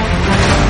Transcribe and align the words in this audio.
Muy 0.00 0.10
buenas 0.10 0.67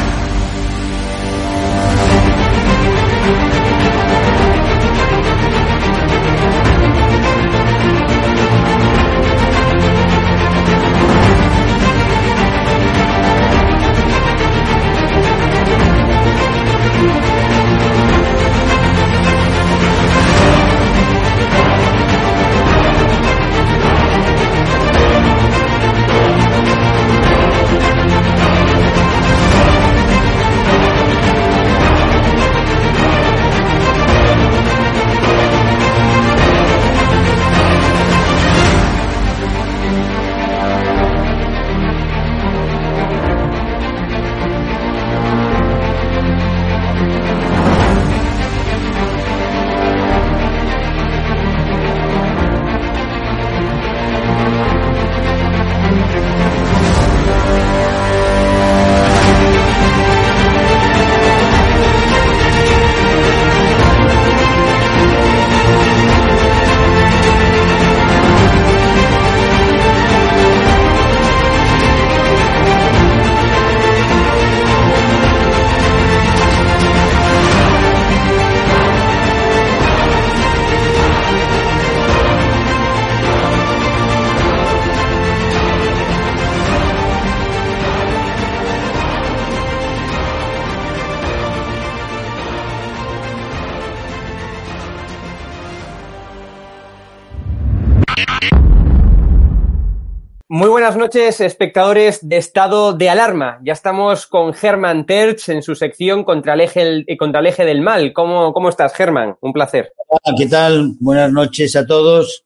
noches, 101.09 101.41
espectadores 101.41 102.29
de 102.29 102.37
Estado 102.37 102.93
de 102.93 103.09
Alarma. 103.09 103.59
Ya 103.65 103.73
estamos 103.73 104.27
con 104.27 104.53
Germán 104.53 105.07
Terch 105.07 105.49
en 105.49 105.63
su 105.63 105.75
sección 105.75 106.23
contra 106.23 106.53
el 106.53 106.61
eje, 106.61 107.07
contra 107.19 107.41
el 107.41 107.47
eje 107.47 107.65
del 107.65 107.81
mal. 107.81 108.13
¿Cómo, 108.13 108.53
¿Cómo 108.53 108.69
estás, 108.69 108.93
Germán? 108.93 109.35
Un 109.41 109.55
placer. 109.55 109.91
Hola, 110.07 110.37
¿qué 110.37 110.47
tal? 110.47 110.97
Buenas 111.01 111.33
noches 111.33 111.75
a 111.77 111.87
todos. 111.87 112.45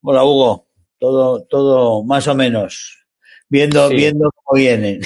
Hola, 0.00 0.24
Hugo. 0.24 0.64
Todo, 0.98 1.42
todo 1.44 2.02
más 2.02 2.26
o 2.28 2.34
menos. 2.34 2.96
Viendo, 3.50 3.88
Sí. 3.90 3.96
viendo 3.96 4.30
cómo 4.42 4.56
vienen. 4.58 5.00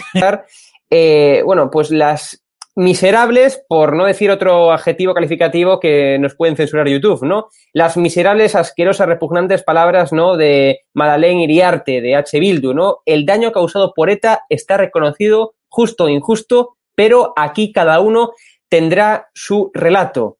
Eh, 0.89 1.43
bueno, 1.45 1.71
pues 1.73 1.91
las 1.91 2.42
miserables, 2.75 3.63
por 3.69 3.95
no 3.95 4.07
decir 4.07 4.31
otro 4.31 4.73
adjetivo 4.73 5.15
calificativo 5.15 5.79
que 5.79 6.19
nos 6.19 6.35
pueden 6.35 6.57
censurar 6.57 6.89
YouTube, 6.89 7.25
¿no? 7.25 7.49
Las 7.73 7.97
miserables, 7.97 8.55
asquerosas, 8.55 9.09
repugnantes 9.09 9.63
palabras, 9.63 10.13
¿no? 10.13 10.37
De 10.37 10.81
Madeleine 10.95 11.45
Iriarte, 11.45 12.01
de 12.01 12.17
H. 12.17 12.39
Bildu, 12.41 12.73
¿no? 12.73 12.99
El 13.05 13.27
daño 13.27 13.53
causado 13.53 13.93
por 13.95 14.11
ETA 14.11 14.45
está 14.49 14.77
reconocido, 14.77 15.55
justo 15.69 16.05
o 16.05 16.09
injusto, 16.09 16.77
pero 16.95 17.33
aquí 17.37 17.73
cada 17.73 18.01
uno 18.01 18.33
tendrá 18.69 19.29
su 19.35 19.71
relato. 19.75 20.39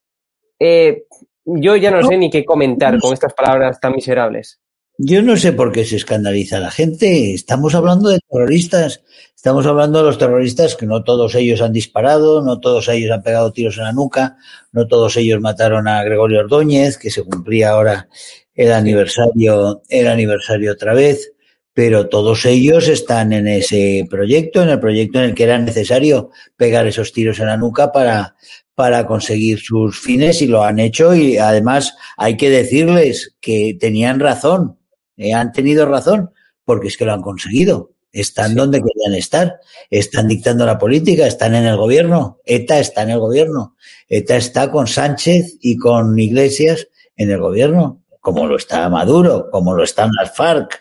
Eh, 0.59 1.03
yo 1.45 1.75
ya 1.75 1.91
no 1.91 2.01
sé 2.03 2.17
ni 2.17 2.29
qué 2.29 2.45
comentar 2.45 2.99
con 2.99 3.13
estas 3.13 3.33
palabras 3.33 3.79
tan 3.79 3.93
miserables. 3.93 4.59
Yo 5.05 5.21
no 5.21 5.35
sé 5.35 5.51
por 5.51 5.73
qué 5.73 5.83
se 5.83 5.97
escandaliza 5.97 6.61
la 6.61 6.71
gente. 6.71 7.33
Estamos 7.33 7.75
hablando 7.75 8.07
de 8.07 8.21
terroristas. 8.31 9.03
Estamos 9.35 9.65
hablando 9.65 9.99
de 9.99 10.05
los 10.05 10.17
terroristas 10.17 10.77
que 10.77 10.85
no 10.85 11.03
todos 11.03 11.35
ellos 11.35 11.61
han 11.61 11.73
disparado, 11.73 12.41
no 12.41 12.61
todos 12.61 12.87
ellos 12.87 13.11
han 13.11 13.21
pegado 13.21 13.51
tiros 13.51 13.77
en 13.77 13.83
la 13.83 13.91
nuca, 13.91 14.37
no 14.71 14.87
todos 14.87 15.17
ellos 15.17 15.41
mataron 15.41 15.89
a 15.89 16.01
Gregorio 16.05 16.39
Ordóñez, 16.39 16.97
que 16.97 17.09
se 17.09 17.21
cumplía 17.21 17.71
ahora 17.71 18.07
el 18.55 18.71
aniversario, 18.71 19.81
el 19.89 20.07
aniversario 20.07 20.71
otra 20.71 20.93
vez, 20.93 21.33
pero 21.73 22.07
todos 22.07 22.45
ellos 22.45 22.87
están 22.87 23.33
en 23.33 23.49
ese 23.49 24.07
proyecto, 24.09 24.63
en 24.63 24.69
el 24.69 24.79
proyecto 24.79 25.19
en 25.19 25.25
el 25.25 25.35
que 25.35 25.43
era 25.43 25.59
necesario 25.59 26.29
pegar 26.55 26.87
esos 26.87 27.11
tiros 27.11 27.41
en 27.41 27.47
la 27.47 27.57
nuca 27.57 27.91
para, 27.91 28.37
para 28.73 29.05
conseguir 29.05 29.59
sus 29.59 29.99
fines 29.99 30.41
y 30.41 30.47
lo 30.47 30.63
han 30.63 30.79
hecho 30.79 31.13
y 31.13 31.37
además 31.37 31.93
hay 32.15 32.37
que 32.37 32.49
decirles 32.49 33.35
que 33.41 33.75
tenían 33.77 34.21
razón, 34.21 34.77
eh, 35.17 35.33
han 35.33 35.51
tenido 35.51 35.85
razón, 35.85 36.31
porque 36.65 36.87
es 36.87 36.97
que 36.97 37.05
lo 37.05 37.13
han 37.13 37.21
conseguido. 37.21 37.91
Están 38.11 38.51
Sí. 38.51 38.55
donde 38.55 38.79
querían 38.81 39.15
estar, 39.17 39.59
están 39.89 40.27
dictando 40.27 40.65
la 40.65 40.77
política, 40.77 41.25
están 41.25 41.55
en 41.55 41.65
el 41.65 41.77
gobierno. 41.77 42.39
ETA 42.45 42.79
está 42.79 43.01
en 43.01 43.09
el 43.09 43.19
gobierno. 43.19 43.75
ETA 44.07 44.35
está 44.35 44.69
con 44.71 44.85
Sánchez 44.87 45.57
y 45.61 45.77
con 45.77 46.17
Iglesias 46.19 46.87
en 47.15 47.31
el 47.31 47.39
gobierno, 47.39 48.03
como 48.21 48.45
lo 48.45 48.55
está 48.57 48.87
Maduro, 48.89 49.49
como 49.51 49.73
lo 49.75 49.83
están 49.83 50.11
las 50.19 50.35
FARC. 50.35 50.79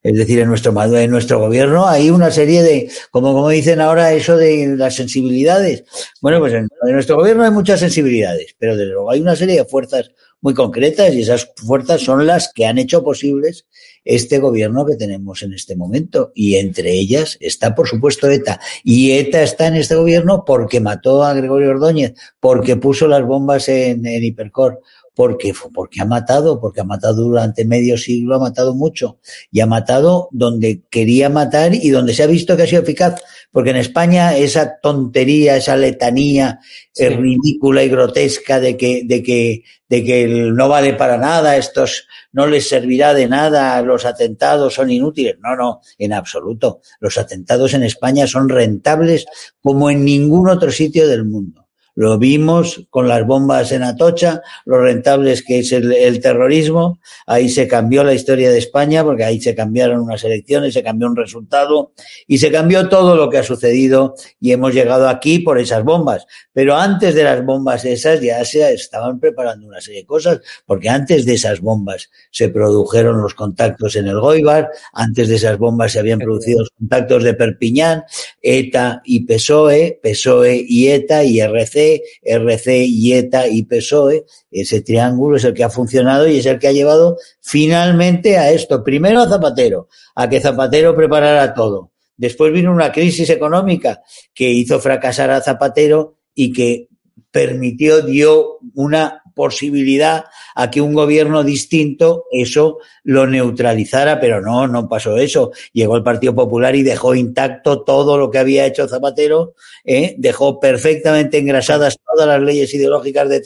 Es 0.00 0.16
decir, 0.16 0.38
en 0.38 0.48
nuestro, 0.48 0.72
en 0.96 1.10
nuestro 1.10 1.40
gobierno 1.40 1.88
hay 1.88 2.10
una 2.10 2.30
serie 2.30 2.62
de, 2.62 2.88
como, 3.10 3.32
como 3.32 3.48
dicen 3.48 3.80
ahora, 3.80 4.12
eso 4.12 4.36
de 4.36 4.76
las 4.76 4.94
sensibilidades. 4.94 5.82
Bueno, 6.22 6.38
pues 6.38 6.52
en, 6.52 6.68
en 6.86 6.92
nuestro 6.92 7.16
gobierno 7.16 7.42
hay 7.44 7.50
muchas 7.50 7.80
sensibilidades, 7.80 8.54
pero 8.58 8.76
desde 8.76 8.92
luego 8.92 9.10
hay 9.10 9.20
una 9.20 9.34
serie 9.34 9.56
de 9.56 9.64
fuerzas 9.64 10.12
muy 10.40 10.54
concretas 10.54 11.14
y 11.14 11.22
esas 11.22 11.50
fuerzas 11.56 12.00
son 12.00 12.26
las 12.26 12.52
que 12.54 12.66
han 12.66 12.78
hecho 12.78 13.02
posibles 13.02 13.66
este 14.04 14.38
gobierno 14.38 14.86
que 14.86 14.96
tenemos 14.96 15.42
en 15.42 15.52
este 15.52 15.76
momento. 15.76 16.32
Y 16.34 16.56
entre 16.56 16.92
ellas 16.92 17.36
está, 17.40 17.74
por 17.74 17.88
supuesto, 17.88 18.30
ETA. 18.30 18.60
Y 18.84 19.12
ETA 19.12 19.42
está 19.42 19.66
en 19.66 19.74
este 19.74 19.96
gobierno 19.96 20.44
porque 20.46 20.80
mató 20.80 21.24
a 21.24 21.34
Gregorio 21.34 21.70
Ordóñez, 21.70 22.14
porque 22.40 22.76
puso 22.76 23.08
las 23.08 23.24
bombas 23.24 23.68
en, 23.68 24.06
en 24.06 24.24
Hipercor, 24.24 24.80
porque, 25.18 25.52
porque 25.74 26.00
ha 26.00 26.04
matado, 26.04 26.60
porque 26.60 26.80
ha 26.80 26.84
matado 26.84 27.24
durante 27.24 27.64
medio 27.64 27.98
siglo, 27.98 28.36
ha 28.36 28.38
matado 28.38 28.72
mucho. 28.72 29.18
Y 29.50 29.58
ha 29.58 29.66
matado 29.66 30.28
donde 30.30 30.84
quería 30.90 31.28
matar 31.28 31.74
y 31.74 31.90
donde 31.90 32.14
se 32.14 32.22
ha 32.22 32.28
visto 32.28 32.56
que 32.56 32.62
ha 32.62 32.66
sido 32.68 32.82
eficaz. 32.82 33.20
Porque 33.50 33.70
en 33.70 33.76
España 33.76 34.36
esa 34.36 34.78
tontería, 34.80 35.56
esa 35.56 35.76
letanía 35.76 36.60
Sí. 36.92 37.04
eh, 37.04 37.10
ridícula 37.10 37.82
y 37.82 37.88
grotesca 37.88 38.58
de 38.60 38.76
que, 38.76 39.02
de 39.04 39.22
que, 39.22 39.62
de 39.88 40.04
que 40.04 40.26
no 40.26 40.68
vale 40.68 40.94
para 40.94 41.16
nada, 41.16 41.56
estos 41.56 42.06
no 42.32 42.46
les 42.46 42.68
servirá 42.68 43.14
de 43.14 43.28
nada, 43.28 43.80
los 43.82 44.04
atentados 44.04 44.74
son 44.74 44.90
inútiles. 44.90 45.36
No, 45.40 45.56
no, 45.56 45.80
en 45.96 46.12
absoluto. 46.12 46.80
Los 47.00 47.16
atentados 47.16 47.72
en 47.74 47.84
España 47.84 48.26
son 48.26 48.48
rentables 48.48 49.26
como 49.62 49.90
en 49.90 50.04
ningún 50.04 50.48
otro 50.48 50.70
sitio 50.70 51.06
del 51.08 51.24
mundo. 51.24 51.67
Lo 51.98 52.16
vimos 52.16 52.86
con 52.90 53.08
las 53.08 53.26
bombas 53.26 53.72
en 53.72 53.82
Atocha, 53.82 54.40
lo 54.66 54.80
rentables 54.80 55.42
que 55.42 55.58
es 55.58 55.72
el, 55.72 55.92
el, 55.92 56.20
terrorismo. 56.20 57.00
Ahí 57.26 57.48
se 57.48 57.66
cambió 57.66 58.04
la 58.04 58.14
historia 58.14 58.52
de 58.52 58.58
España 58.58 59.02
porque 59.02 59.24
ahí 59.24 59.40
se 59.40 59.52
cambiaron 59.52 60.02
unas 60.02 60.22
elecciones, 60.22 60.74
se 60.74 60.84
cambió 60.84 61.08
un 61.08 61.16
resultado 61.16 61.90
y 62.28 62.38
se 62.38 62.52
cambió 62.52 62.88
todo 62.88 63.16
lo 63.16 63.28
que 63.28 63.38
ha 63.38 63.42
sucedido 63.42 64.14
y 64.38 64.52
hemos 64.52 64.74
llegado 64.74 65.08
aquí 65.08 65.40
por 65.40 65.58
esas 65.58 65.82
bombas. 65.82 66.24
Pero 66.52 66.76
antes 66.76 67.16
de 67.16 67.24
las 67.24 67.44
bombas 67.44 67.84
esas 67.84 68.20
ya 68.20 68.44
se 68.44 68.72
estaban 68.72 69.18
preparando 69.18 69.66
una 69.66 69.80
serie 69.80 70.02
de 70.02 70.06
cosas 70.06 70.40
porque 70.66 70.88
antes 70.88 71.26
de 71.26 71.34
esas 71.34 71.60
bombas 71.60 72.10
se 72.30 72.48
produjeron 72.48 73.20
los 73.20 73.34
contactos 73.34 73.96
en 73.96 74.06
el 74.06 74.20
Goibar, 74.20 74.68
antes 74.92 75.28
de 75.28 75.34
esas 75.34 75.58
bombas 75.58 75.90
se 75.90 75.98
habían 75.98 76.20
producido 76.20 76.60
los 76.60 76.70
contactos 76.78 77.24
de 77.24 77.34
Perpiñán, 77.34 78.04
ETA 78.40 79.02
y 79.04 79.26
PSOE, 79.26 79.98
PSOE 80.00 80.64
y 80.64 80.90
ETA 80.90 81.24
y 81.24 81.40
RC, 81.40 81.87
RC 82.22 82.84
y 82.86 83.12
ETA 83.14 83.48
y 83.48 83.64
PSOE. 83.64 84.24
Ese 84.50 84.80
triángulo 84.82 85.36
es 85.36 85.44
el 85.44 85.54
que 85.54 85.64
ha 85.64 85.70
funcionado 85.70 86.28
y 86.28 86.38
es 86.38 86.46
el 86.46 86.58
que 86.58 86.68
ha 86.68 86.72
llevado 86.72 87.16
finalmente 87.40 88.38
a 88.38 88.50
esto. 88.50 88.82
Primero 88.84 89.20
a 89.20 89.28
Zapatero, 89.28 89.88
a 90.14 90.28
que 90.28 90.40
Zapatero 90.40 90.94
preparara 90.94 91.54
todo. 91.54 91.92
Después 92.16 92.52
vino 92.52 92.72
una 92.72 92.90
crisis 92.90 93.30
económica 93.30 94.02
que 94.34 94.50
hizo 94.50 94.80
fracasar 94.80 95.30
a 95.30 95.40
Zapatero 95.40 96.16
y 96.34 96.52
que 96.52 96.88
permitió, 97.30 98.02
dio 98.02 98.58
una 98.74 99.17
posibilidad 99.38 100.24
a 100.56 100.68
que 100.70 100.80
un 100.80 100.92
gobierno 100.92 101.44
distinto 101.44 102.24
eso 102.32 102.78
lo 103.04 103.28
neutralizara, 103.28 104.18
pero 104.18 104.40
no, 104.40 104.66
no 104.66 104.88
pasó 104.88 105.16
eso. 105.16 105.52
Llegó 105.72 105.96
el 105.96 106.02
Partido 106.02 106.34
Popular 106.34 106.74
y 106.74 106.82
dejó 106.82 107.14
intacto 107.14 107.84
todo 107.84 108.18
lo 108.18 108.28
que 108.32 108.38
había 108.38 108.66
hecho 108.66 108.88
Zapatero, 108.88 109.54
¿eh? 109.84 110.16
dejó 110.18 110.58
perfectamente 110.58 111.38
engrasadas 111.38 111.96
todas 112.04 112.26
las 112.26 112.42
leyes 112.42 112.74
ideológicas 112.74 113.28
de, 113.28 113.42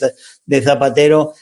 de 0.47 0.61
Zapatero, 0.61 1.33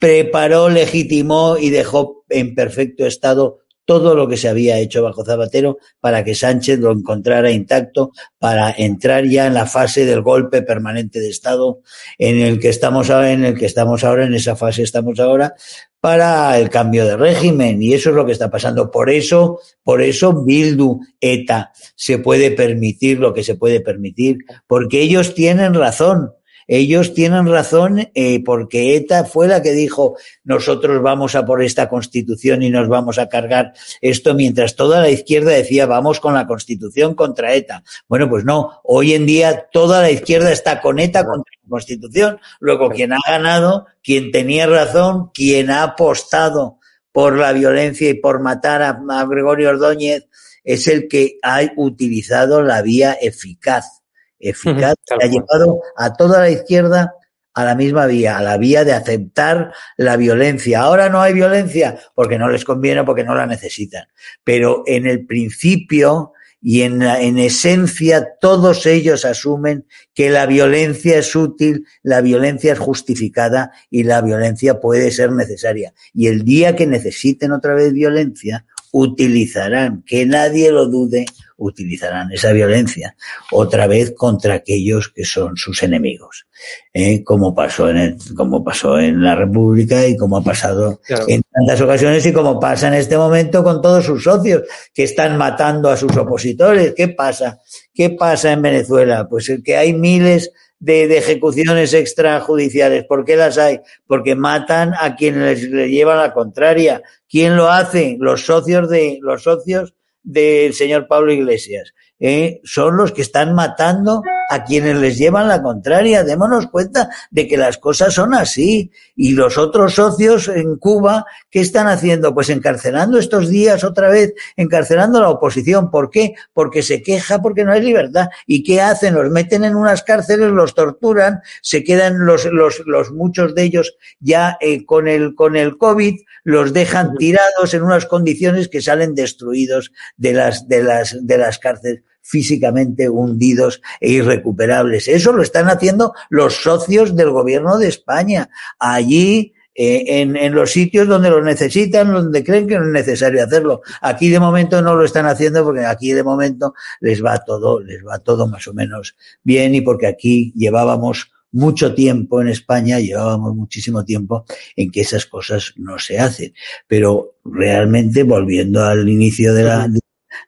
preparó, 0.00 0.68
legitimó 0.68 1.56
y 1.56 1.70
dejó 1.70 2.24
en 2.28 2.56
perfecto 2.56 3.06
estado 3.06 3.60
todo 3.86 4.14
lo 4.14 4.28
que 4.28 4.36
se 4.36 4.48
había 4.48 4.78
hecho 4.78 5.02
bajo 5.02 5.24
Zapatero 5.24 5.78
para 6.00 6.22
que 6.24 6.34
Sánchez 6.34 6.80
lo 6.80 6.92
encontrara 6.92 7.50
intacto 7.50 8.12
para 8.38 8.74
entrar 8.76 9.24
ya 9.24 9.46
en 9.46 9.54
la 9.54 9.64
fase 9.64 10.04
del 10.04 10.20
golpe 10.20 10.60
permanente 10.60 11.20
de 11.20 11.30
Estado 11.30 11.80
en 12.18 12.42
el 12.42 12.60
que 12.60 12.68
estamos 12.68 13.08
ahora, 13.08 13.32
en 13.32 13.44
el 13.44 13.56
que 13.56 13.64
estamos 13.64 14.04
ahora, 14.04 14.26
en 14.26 14.34
esa 14.34 14.56
fase 14.56 14.82
estamos 14.82 15.18
ahora 15.20 15.54
para 16.00 16.58
el 16.58 16.68
cambio 16.68 17.06
de 17.06 17.16
régimen 17.16 17.82
y 17.82 17.94
eso 17.94 18.10
es 18.10 18.16
lo 18.16 18.26
que 18.26 18.32
está 18.32 18.50
pasando. 18.50 18.90
Por 18.90 19.08
eso, 19.08 19.60
por 19.82 20.02
eso 20.02 20.44
Bildu, 20.44 21.00
ETA 21.20 21.72
se 21.94 22.18
puede 22.18 22.50
permitir 22.50 23.18
lo 23.18 23.32
que 23.32 23.44
se 23.44 23.54
puede 23.54 23.80
permitir, 23.80 24.38
porque 24.66 25.00
ellos 25.00 25.34
tienen 25.34 25.74
razón 25.74 26.32
ellos 26.68 27.14
tienen 27.14 27.46
razón 27.46 28.10
eh, 28.14 28.42
porque 28.44 28.96
ETA 28.96 29.24
fue 29.24 29.46
la 29.46 29.62
que 29.62 29.72
dijo 29.72 30.16
nosotros 30.44 31.00
vamos 31.02 31.34
a 31.34 31.44
por 31.46 31.62
esta 31.62 31.88
constitución 31.88 32.62
y 32.62 32.70
nos 32.70 32.88
vamos 32.88 33.18
a 33.18 33.28
cargar 33.28 33.72
esto, 34.00 34.34
mientras 34.34 34.74
toda 34.74 35.00
la 35.00 35.10
izquierda 35.10 35.52
decía 35.52 35.86
vamos 35.86 36.20
con 36.20 36.34
la 36.34 36.46
constitución 36.46 37.14
contra 37.14 37.54
ETA. 37.54 37.84
Bueno, 38.08 38.28
pues 38.28 38.44
no, 38.44 38.80
hoy 38.84 39.14
en 39.14 39.26
día 39.26 39.66
toda 39.70 40.02
la 40.02 40.10
izquierda 40.10 40.52
está 40.52 40.80
con 40.80 40.98
ETA 40.98 41.24
contra 41.24 41.52
la 41.62 41.68
constitución. 41.68 42.40
Luego, 42.60 42.90
quien 42.90 43.12
ha 43.12 43.18
ganado, 43.26 43.86
quien 44.02 44.32
tenía 44.32 44.66
razón, 44.66 45.30
quien 45.32 45.70
ha 45.70 45.82
apostado 45.82 46.78
por 47.12 47.38
la 47.38 47.52
violencia 47.52 48.10
y 48.10 48.14
por 48.14 48.40
matar 48.40 48.82
a, 48.82 49.00
a 49.10 49.26
Gregorio 49.26 49.70
Ordóñez, 49.70 50.28
es 50.64 50.88
el 50.88 51.08
que 51.08 51.38
ha 51.42 51.60
utilizado 51.76 52.62
la 52.62 52.82
vía 52.82 53.16
eficaz 53.20 54.02
eficaz 54.38 54.94
que 55.06 55.24
ha 55.24 55.28
llevado 55.28 55.80
a 55.96 56.12
toda 56.14 56.40
la 56.40 56.50
izquierda 56.50 57.14
a 57.56 57.64
la 57.64 57.74
misma 57.74 58.04
vía, 58.04 58.36
a 58.36 58.42
la 58.42 58.58
vía 58.58 58.84
de 58.84 58.92
aceptar 58.92 59.72
la 59.96 60.18
violencia. 60.18 60.82
Ahora 60.82 61.08
no 61.08 61.22
hay 61.22 61.32
violencia 61.32 61.98
porque 62.14 62.38
no 62.38 62.50
les 62.50 62.64
conviene, 62.64 63.02
porque 63.02 63.24
no 63.24 63.34
la 63.34 63.46
necesitan. 63.46 64.04
Pero 64.44 64.82
en 64.86 65.06
el 65.06 65.24
principio 65.24 66.32
y 66.60 66.82
en, 66.82 67.00
en 67.00 67.38
esencia 67.38 68.28
todos 68.40 68.84
ellos 68.84 69.24
asumen 69.24 69.86
que 70.12 70.28
la 70.28 70.44
violencia 70.44 71.18
es 71.18 71.34
útil, 71.34 71.86
la 72.02 72.20
violencia 72.20 72.74
es 72.74 72.78
justificada 72.78 73.72
y 73.88 74.02
la 74.02 74.20
violencia 74.20 74.78
puede 74.78 75.10
ser 75.10 75.32
necesaria. 75.32 75.94
Y 76.12 76.26
el 76.26 76.44
día 76.44 76.76
que 76.76 76.86
necesiten 76.86 77.52
otra 77.52 77.74
vez 77.74 77.94
violencia, 77.94 78.66
utilizarán, 78.92 80.02
que 80.06 80.24
nadie 80.26 80.70
lo 80.72 80.86
dude, 80.86 81.26
utilizarán 81.56 82.30
esa 82.32 82.52
violencia 82.52 83.16
otra 83.50 83.86
vez 83.86 84.12
contra 84.16 84.54
aquellos 84.54 85.08
que 85.08 85.24
son 85.24 85.56
sus 85.56 85.82
enemigos, 85.82 86.46
¿eh? 86.92 87.24
como 87.24 87.54
pasó 87.54 87.88
en 87.88 87.96
el, 87.96 88.16
como 88.36 88.62
pasó 88.62 88.98
en 88.98 89.22
la 89.22 89.34
República 89.34 90.06
y 90.06 90.16
como 90.16 90.36
ha 90.36 90.44
pasado 90.44 91.00
claro. 91.04 91.24
en 91.28 91.42
tantas 91.50 91.80
ocasiones 91.80 92.26
y 92.26 92.32
como 92.32 92.60
pasa 92.60 92.88
en 92.88 92.94
este 92.94 93.16
momento 93.16 93.64
con 93.64 93.80
todos 93.80 94.04
sus 94.04 94.22
socios 94.22 94.62
que 94.92 95.04
están 95.04 95.36
matando 95.36 95.90
a 95.90 95.96
sus 95.96 96.14
opositores. 96.16 96.94
¿Qué 96.94 97.08
pasa? 97.08 97.60
¿Qué 97.94 98.10
pasa 98.10 98.52
en 98.52 98.62
Venezuela? 98.62 99.26
Pues 99.28 99.50
que 99.64 99.76
hay 99.76 99.94
miles 99.94 100.52
de, 100.78 101.08
de, 101.08 101.18
ejecuciones 101.18 101.94
extrajudiciales. 101.94 103.04
¿Por 103.04 103.24
qué 103.24 103.36
las 103.36 103.56
hay? 103.56 103.80
Porque 104.06 104.34
matan 104.34 104.92
a 105.00 105.16
quienes 105.16 105.62
les, 105.62 105.70
les 105.70 105.90
llevan 105.90 106.18
la 106.18 106.34
contraria. 106.34 107.02
¿Quién 107.28 107.56
lo 107.56 107.70
hace? 107.70 108.16
Los 108.20 108.44
socios 108.44 108.90
de 108.90 109.18
los 109.22 109.42
socios 109.42 109.94
del 110.26 110.74
señor 110.74 111.06
Pablo 111.06 111.32
Iglesias. 111.32 111.94
¿eh? 112.18 112.60
Son 112.64 112.96
los 112.96 113.12
que 113.12 113.22
están 113.22 113.54
matando 113.54 114.22
a 114.48 114.64
quienes 114.64 114.96
les 114.96 115.18
llevan 115.18 115.48
la 115.48 115.62
contraria. 115.62 116.24
Démonos 116.24 116.68
cuenta 116.68 117.08
de 117.30 117.46
que 117.46 117.56
las 117.56 117.78
cosas 117.78 118.14
son 118.14 118.34
así. 118.34 118.90
Y 119.14 119.32
los 119.32 119.58
otros 119.58 119.94
socios 119.94 120.48
en 120.48 120.76
Cuba, 120.76 121.24
¿qué 121.50 121.60
están 121.60 121.88
haciendo? 121.88 122.34
Pues 122.34 122.50
encarcelando 122.50 123.18
estos 123.18 123.48
días 123.48 123.84
otra 123.84 124.10
vez, 124.10 124.34
encarcelando 124.56 125.18
a 125.18 125.22
la 125.22 125.30
oposición. 125.30 125.90
¿Por 125.90 126.10
qué? 126.10 126.34
Porque 126.52 126.82
se 126.82 127.02
queja 127.02 127.40
porque 127.40 127.64
no 127.64 127.72
hay 127.72 127.82
libertad. 127.82 128.28
¿Y 128.46 128.62
qué 128.62 128.80
hacen? 128.80 129.14
Los 129.14 129.30
meten 129.30 129.64
en 129.64 129.74
unas 129.74 130.02
cárceles, 130.02 130.50
los 130.50 130.74
torturan, 130.74 131.40
se 131.62 131.84
quedan 131.84 132.26
los, 132.26 132.44
los, 132.46 132.82
los 132.86 133.12
muchos 133.12 133.54
de 133.54 133.62
ellos 133.62 133.96
ya 134.20 134.56
eh, 134.60 134.84
con, 134.84 135.08
el, 135.08 135.34
con 135.34 135.56
el 135.56 135.76
COVID, 135.76 136.20
los 136.44 136.72
dejan 136.72 137.16
tirados 137.16 137.74
en 137.74 137.82
unas 137.82 138.06
condiciones 138.06 138.68
que 138.68 138.80
salen 138.80 139.14
destruidos 139.14 139.92
de 140.16 140.32
las, 140.32 140.68
de 140.68 140.82
las, 140.82 141.26
de 141.26 141.38
las 141.38 141.58
cárceles 141.58 142.02
físicamente 142.26 143.08
hundidos 143.08 143.80
e 144.00 144.10
irrecuperables. 144.10 145.06
Eso 145.06 145.32
lo 145.32 145.42
están 145.42 145.68
haciendo 145.68 146.12
los 146.28 146.56
socios 146.56 147.14
del 147.14 147.30
gobierno 147.30 147.78
de 147.78 147.86
España. 147.86 148.50
Allí 148.80 149.54
eh, 149.74 150.22
en, 150.22 150.36
en, 150.36 150.54
los 150.54 150.72
sitios 150.72 151.06
donde 151.06 151.30
lo 151.30 151.40
necesitan, 151.40 152.12
donde 152.12 152.42
creen 152.42 152.66
que 152.66 152.78
no 152.78 152.86
es 152.86 152.92
necesario 152.92 153.44
hacerlo. 153.44 153.82
Aquí 154.00 154.28
de 154.28 154.40
momento 154.40 154.82
no 154.82 154.96
lo 154.96 155.04
están 155.04 155.26
haciendo 155.26 155.62
porque 155.64 155.84
aquí 155.84 156.12
de 156.12 156.24
momento 156.24 156.74
les 157.00 157.24
va 157.24 157.38
todo, 157.44 157.80
les 157.80 158.04
va 158.04 158.18
todo 158.18 158.48
más 158.48 158.66
o 158.66 158.74
menos 158.74 159.14
bien 159.44 159.74
y 159.74 159.82
porque 159.82 160.08
aquí 160.08 160.52
llevábamos 160.56 161.30
mucho 161.52 161.94
tiempo 161.94 162.42
en 162.42 162.48
España, 162.48 162.98
llevábamos 162.98 163.54
muchísimo 163.54 164.04
tiempo 164.04 164.44
en 164.74 164.90
que 164.90 165.02
esas 165.02 165.26
cosas 165.26 165.74
no 165.76 165.98
se 165.98 166.18
hacen. 166.18 166.52
Pero 166.88 167.36
realmente, 167.44 168.24
volviendo 168.24 168.84
al 168.84 169.08
inicio 169.08 169.54
de 169.54 169.62
la, 169.62 169.88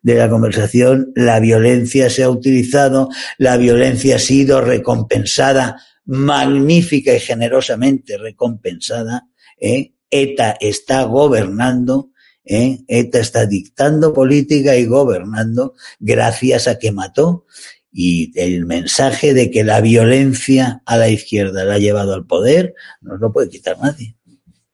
la 0.02 0.28
conversación, 0.28 1.12
la 1.14 1.40
violencia 1.40 2.10
se 2.10 2.22
ha 2.22 2.30
utilizado, 2.30 3.08
la 3.36 3.56
violencia 3.56 4.16
ha 4.16 4.20
sido 4.20 4.60
recompensada 4.60 5.76
magnífica 6.04 7.14
y 7.14 7.20
generosamente 7.20 8.16
recompensada. 8.16 9.28
¿eh? 9.60 9.92
ETA 10.10 10.56
está 10.60 11.02
gobernando, 11.02 12.10
¿eh? 12.44 12.78
ETA 12.88 13.18
está 13.18 13.46
dictando 13.46 14.14
política 14.14 14.76
y 14.76 14.86
gobernando 14.86 15.74
gracias 16.00 16.66
a 16.66 16.78
que 16.78 16.92
mató. 16.92 17.44
Y 17.90 18.38
el 18.38 18.66
mensaje 18.66 19.34
de 19.34 19.50
que 19.50 19.64
la 19.64 19.80
violencia 19.80 20.82
a 20.86 20.96
la 20.98 21.08
izquierda 21.08 21.64
la 21.64 21.74
ha 21.74 21.78
llevado 21.78 22.14
al 22.14 22.26
poder 22.26 22.74
no 23.00 23.16
lo 23.16 23.32
puede 23.32 23.48
quitar 23.48 23.78
nadie. 23.78 24.17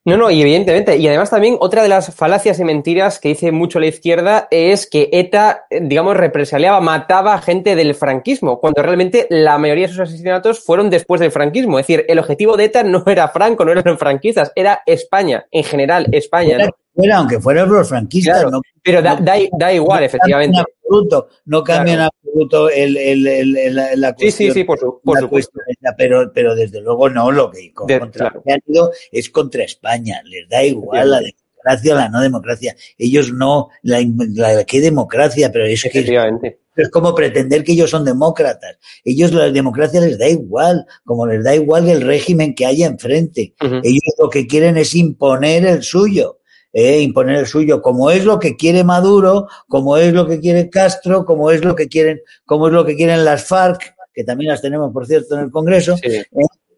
No, 0.06 0.18
no, 0.18 0.30
y 0.30 0.42
evidentemente. 0.42 0.98
Y 0.98 1.08
además 1.08 1.30
también 1.30 1.56
otra 1.60 1.82
de 1.82 1.88
las 1.88 2.14
falacias 2.14 2.60
y 2.60 2.64
mentiras 2.64 3.18
que 3.18 3.30
dice 3.30 3.52
mucho 3.52 3.80
la 3.80 3.86
izquierda 3.86 4.48
es 4.50 4.86
que 4.86 5.08
ETA, 5.10 5.64
digamos, 5.70 6.14
represaliaba, 6.14 6.82
mataba 6.82 7.40
gente 7.40 7.74
del 7.74 7.94
franquismo, 7.94 8.60
cuando 8.60 8.82
realmente 8.82 9.26
la 9.30 9.56
mayoría 9.56 9.86
de 9.86 9.92
sus 9.94 10.00
asesinatos 10.00 10.62
fueron 10.62 10.90
después 10.90 11.22
del 11.22 11.30
franquismo. 11.30 11.78
Es 11.78 11.86
decir, 11.86 12.04
el 12.06 12.18
objetivo 12.18 12.58
de 12.58 12.64
ETA 12.64 12.82
no 12.82 13.02
era 13.06 13.28
Franco, 13.28 13.64
no 13.64 13.72
eran 13.72 13.96
franquistas, 13.98 14.52
era 14.54 14.82
España, 14.84 15.46
en 15.50 15.64
general, 15.64 16.06
España. 16.12 16.58
¿no? 16.58 16.83
Fuera, 16.94 17.16
aunque 17.18 17.40
fueran 17.40 17.68
los 17.68 17.88
franquistas. 17.88 18.34
Claro, 18.36 18.50
no, 18.50 18.60
pero 18.82 19.02
da, 19.02 19.16
da, 19.16 19.34
da 19.58 19.72
igual, 19.72 20.00
no 20.00 20.06
efectivamente. 20.06 20.58
En 20.58 20.64
absoluto, 20.64 21.28
no 21.46 21.64
cambia 21.64 21.94
claro. 21.94 22.10
en 22.12 22.28
absoluto 22.28 22.70
el, 22.70 22.96
el, 22.96 23.26
el, 23.26 23.74
la, 23.74 23.96
la 23.96 24.08
Sí, 24.10 24.14
cuestión. 24.26 24.52
sí, 24.52 24.60
sí, 24.60 24.64
por, 24.64 24.78
su, 24.78 25.00
por 25.02 25.18
supuesto. 25.18 25.52
Cuestión, 25.52 25.94
pero, 25.98 26.32
pero 26.32 26.54
desde 26.54 26.80
luego 26.80 27.08
no, 27.10 27.30
lo 27.32 27.50
que 27.50 27.72
contra 27.72 27.98
de, 27.98 28.10
claro. 28.10 28.42
han 28.46 28.60
ido 28.66 28.92
es 29.10 29.28
contra 29.30 29.64
España. 29.64 30.20
Les 30.24 30.48
da 30.48 30.62
igual 30.62 31.10
la 31.10 31.20
democracia 31.20 31.94
o 31.94 31.96
la 31.96 32.08
no 32.08 32.20
democracia. 32.20 32.76
Ellos 32.98 33.32
no, 33.32 33.70
la, 33.82 34.00
la 34.34 34.64
¿qué 34.64 34.80
democracia? 34.80 35.50
Pero 35.50 35.66
es 35.66 35.82
que 35.82 36.50
Es 36.76 36.90
como 36.90 37.14
pretender 37.14 37.64
que 37.64 37.72
ellos 37.72 37.90
son 37.90 38.04
demócratas. 38.04 38.78
Ellos 39.04 39.32
la 39.32 39.50
democracia 39.50 40.00
les 40.00 40.18
da 40.18 40.28
igual, 40.28 40.86
como 41.04 41.26
les 41.26 41.42
da 41.42 41.54
igual 41.54 41.88
el 41.88 42.02
régimen 42.02 42.54
que 42.54 42.66
haya 42.66 42.86
enfrente. 42.86 43.54
Ellos 43.60 44.14
lo 44.18 44.28
que 44.28 44.46
quieren 44.46 44.76
es 44.76 44.94
imponer 44.94 45.66
el 45.66 45.82
suyo. 45.82 46.38
Eh, 46.76 47.00
imponer 47.02 47.36
el 47.36 47.46
suyo, 47.46 47.80
como 47.80 48.10
es 48.10 48.24
lo 48.24 48.40
que 48.40 48.56
quiere 48.56 48.82
Maduro, 48.82 49.46
como 49.68 49.96
es 49.96 50.12
lo 50.12 50.26
que 50.26 50.40
quiere 50.40 50.68
Castro, 50.68 51.24
como 51.24 51.52
es 51.52 51.64
lo 51.64 51.76
que 51.76 51.86
quieren, 51.86 52.20
como 52.44 52.66
es 52.66 52.74
lo 52.74 52.84
que 52.84 52.96
quieren 52.96 53.24
las 53.24 53.44
FARC, 53.44 53.94
que 54.12 54.24
también 54.24 54.50
las 54.50 54.60
tenemos, 54.60 54.92
por 54.92 55.06
cierto, 55.06 55.36
en 55.36 55.42
el 55.42 55.50
Congreso, 55.52 55.96
eh, 56.02 56.24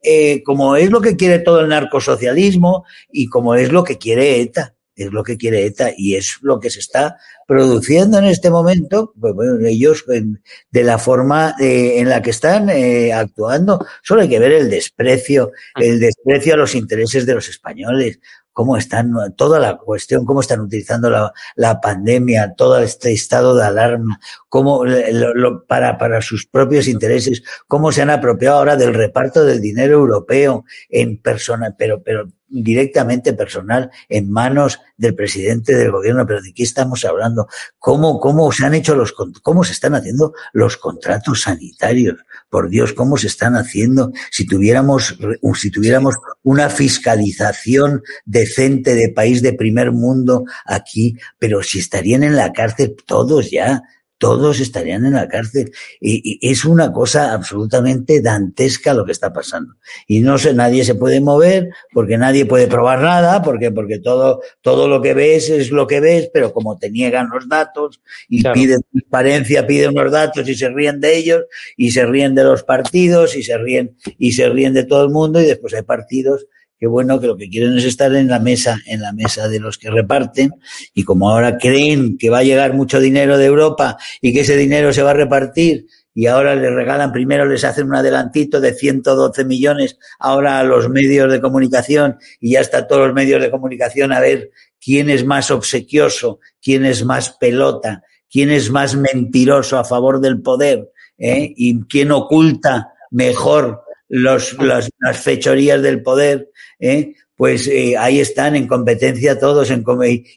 eh, 0.02 0.42
como 0.44 0.76
es 0.76 0.90
lo 0.90 1.00
que 1.00 1.16
quiere 1.16 1.38
todo 1.38 1.60
el 1.60 1.68
narcosocialismo 1.68 2.84
y 3.10 3.26
como 3.28 3.54
es 3.54 3.72
lo 3.72 3.84
que 3.84 3.96
quiere 3.96 4.40
ETA 4.42 4.76
es 4.96 5.12
lo 5.12 5.22
que 5.22 5.36
quiere 5.36 5.64
ETA 5.66 5.90
y 5.96 6.16
es 6.16 6.38
lo 6.40 6.58
que 6.58 6.70
se 6.70 6.80
está 6.80 7.18
produciendo 7.46 8.18
en 8.18 8.24
este 8.24 8.50
momento, 8.50 9.12
pues 9.20 9.34
bueno, 9.34 9.58
ellos 9.66 10.04
de 10.06 10.82
la 10.82 10.98
forma 10.98 11.54
eh, 11.60 12.00
en 12.00 12.08
la 12.08 12.22
que 12.22 12.30
están 12.30 12.70
eh, 12.70 13.12
actuando. 13.12 13.84
Solo 14.02 14.22
hay 14.22 14.28
que 14.28 14.38
ver 14.38 14.52
el 14.52 14.70
desprecio, 14.70 15.52
el 15.76 16.00
desprecio 16.00 16.54
a 16.54 16.56
los 16.56 16.74
intereses 16.74 17.26
de 17.26 17.34
los 17.34 17.48
españoles, 17.48 18.18
cómo 18.56 18.78
están, 18.78 19.12
toda 19.36 19.58
la 19.60 19.76
cuestión, 19.76 20.24
cómo 20.24 20.40
están 20.40 20.60
utilizando 20.60 21.10
la, 21.10 21.30
la 21.56 21.78
pandemia, 21.78 22.54
todo 22.54 22.78
este 22.78 23.12
estado 23.12 23.54
de 23.54 23.66
alarma, 23.66 24.18
cómo 24.48 24.82
lo, 24.86 25.66
para, 25.66 25.98
para 25.98 26.22
sus 26.22 26.46
propios 26.46 26.88
intereses, 26.88 27.42
cómo 27.68 27.92
se 27.92 28.00
han 28.00 28.08
apropiado 28.08 28.56
ahora 28.56 28.76
del 28.76 28.94
reparto 28.94 29.44
del 29.44 29.60
dinero 29.60 29.96
europeo 29.96 30.64
en 30.88 31.20
persona, 31.20 31.74
pero, 31.76 32.02
pero 32.02 32.30
directamente 32.48 33.32
personal 33.32 33.90
en 34.08 34.30
manos 34.30 34.80
del 34.96 35.14
presidente 35.14 35.74
del 35.74 35.90
gobierno. 35.92 36.26
Pero 36.26 36.42
¿de 36.42 36.52
qué 36.52 36.62
estamos 36.62 37.04
hablando? 37.04 37.48
¿Cómo, 37.78 38.20
cómo 38.20 38.50
se 38.52 38.64
han 38.64 38.74
hecho 38.74 38.94
los, 38.94 39.14
cómo 39.42 39.64
se 39.64 39.72
están 39.72 39.94
haciendo 39.94 40.32
los 40.52 40.76
contratos 40.76 41.42
sanitarios? 41.42 42.18
Por 42.48 42.68
Dios, 42.68 42.92
¿cómo 42.92 43.16
se 43.16 43.26
están 43.26 43.56
haciendo? 43.56 44.12
Si 44.30 44.46
tuviéramos, 44.46 45.18
si 45.54 45.70
tuviéramos 45.70 46.14
una 46.42 46.70
fiscalización 46.70 48.02
decente 48.24 48.94
de 48.94 49.08
país 49.08 49.42
de 49.42 49.52
primer 49.52 49.92
mundo 49.92 50.44
aquí, 50.64 51.16
pero 51.38 51.62
si 51.62 51.78
estarían 51.78 52.22
en 52.22 52.36
la 52.36 52.52
cárcel 52.52 52.96
todos 53.06 53.50
ya, 53.50 53.82
todos 54.18 54.60
estarían 54.60 55.04
en 55.04 55.14
la 55.14 55.28
cárcel. 55.28 55.72
Y, 56.00 56.38
es 56.40 56.64
una 56.64 56.92
cosa 56.92 57.32
absolutamente 57.32 58.20
dantesca 58.20 58.94
lo 58.94 59.04
que 59.04 59.12
está 59.12 59.32
pasando. 59.32 59.74
Y 60.06 60.20
no 60.20 60.38
sé, 60.38 60.54
nadie 60.54 60.84
se 60.84 60.94
puede 60.94 61.20
mover 61.20 61.70
porque 61.92 62.18
nadie 62.18 62.46
puede 62.46 62.66
probar 62.66 63.00
nada, 63.00 63.42
porque, 63.42 63.70
porque 63.70 63.98
todo, 63.98 64.40
todo 64.60 64.88
lo 64.88 65.02
que 65.02 65.14
ves 65.14 65.50
es 65.50 65.70
lo 65.70 65.86
que 65.86 66.00
ves, 66.00 66.30
pero 66.32 66.52
como 66.52 66.78
te 66.78 66.90
niegan 66.90 67.28
los 67.32 67.48
datos 67.48 68.00
y 68.28 68.42
piden 68.42 68.80
transparencia, 68.90 69.66
piden 69.66 69.90
unos 69.90 70.12
datos 70.12 70.48
y 70.48 70.54
se 70.54 70.68
ríen 70.68 71.00
de 71.00 71.16
ellos 71.16 71.44
y 71.76 71.90
se 71.90 72.06
ríen 72.06 72.34
de 72.34 72.44
los 72.44 72.62
partidos 72.62 73.36
y 73.36 73.42
se 73.42 73.58
ríen, 73.58 73.96
y 74.18 74.32
se 74.32 74.48
ríen 74.48 74.74
de 74.74 74.84
todo 74.84 75.04
el 75.04 75.10
mundo 75.10 75.40
y 75.40 75.46
después 75.46 75.74
hay 75.74 75.82
partidos 75.82 76.46
Qué 76.78 76.86
bueno 76.86 77.18
que 77.18 77.26
lo 77.26 77.38
que 77.38 77.48
quieren 77.48 77.78
es 77.78 77.84
estar 77.84 78.14
en 78.14 78.28
la 78.28 78.38
mesa, 78.38 78.78
en 78.86 79.00
la 79.00 79.12
mesa 79.12 79.48
de 79.48 79.60
los 79.60 79.78
que 79.78 79.90
reparten, 79.90 80.50
y 80.92 81.04
como 81.04 81.30
ahora 81.30 81.56
creen 81.56 82.18
que 82.18 82.28
va 82.28 82.38
a 82.38 82.42
llegar 82.42 82.74
mucho 82.74 83.00
dinero 83.00 83.38
de 83.38 83.46
Europa 83.46 83.96
y 84.20 84.34
que 84.34 84.40
ese 84.40 84.56
dinero 84.56 84.92
se 84.92 85.02
va 85.02 85.12
a 85.12 85.14
repartir, 85.14 85.86
y 86.14 86.26
ahora 86.26 86.54
les 86.54 86.72
regalan, 86.72 87.12
primero 87.12 87.46
les 87.46 87.64
hacen 87.64 87.86
un 87.86 87.94
adelantito 87.94 88.60
de 88.60 88.74
112 88.74 89.44
millones 89.44 89.98
ahora 90.18 90.58
a 90.58 90.64
los 90.64 90.90
medios 90.90 91.32
de 91.32 91.40
comunicación, 91.40 92.18
y 92.40 92.52
ya 92.52 92.60
está 92.60 92.86
todos 92.86 93.06
los 93.06 93.14
medios 93.14 93.40
de 93.40 93.50
comunicación 93.50 94.12
a 94.12 94.20
ver 94.20 94.50
quién 94.78 95.08
es 95.08 95.24
más 95.24 95.50
obsequioso, 95.50 96.40
quién 96.62 96.84
es 96.84 97.04
más 97.04 97.30
pelota, 97.38 98.02
quién 98.30 98.50
es 98.50 98.70
más 98.70 98.96
mentiroso 98.96 99.78
a 99.78 99.84
favor 99.84 100.20
del 100.20 100.42
poder, 100.42 100.90
¿eh? 101.16 101.54
y 101.56 101.80
quién 101.86 102.10
oculta 102.12 102.92
mejor 103.10 103.85
los, 104.08 104.54
las, 104.58 104.90
las 104.98 105.20
fechorías 105.20 105.82
del 105.82 106.02
poder, 106.02 106.50
¿eh? 106.78 107.14
pues 107.36 107.68
eh, 107.68 107.96
ahí 107.98 108.18
están 108.18 108.56
en 108.56 108.66
competencia 108.66 109.38
todos 109.38 109.70
en 109.70 109.84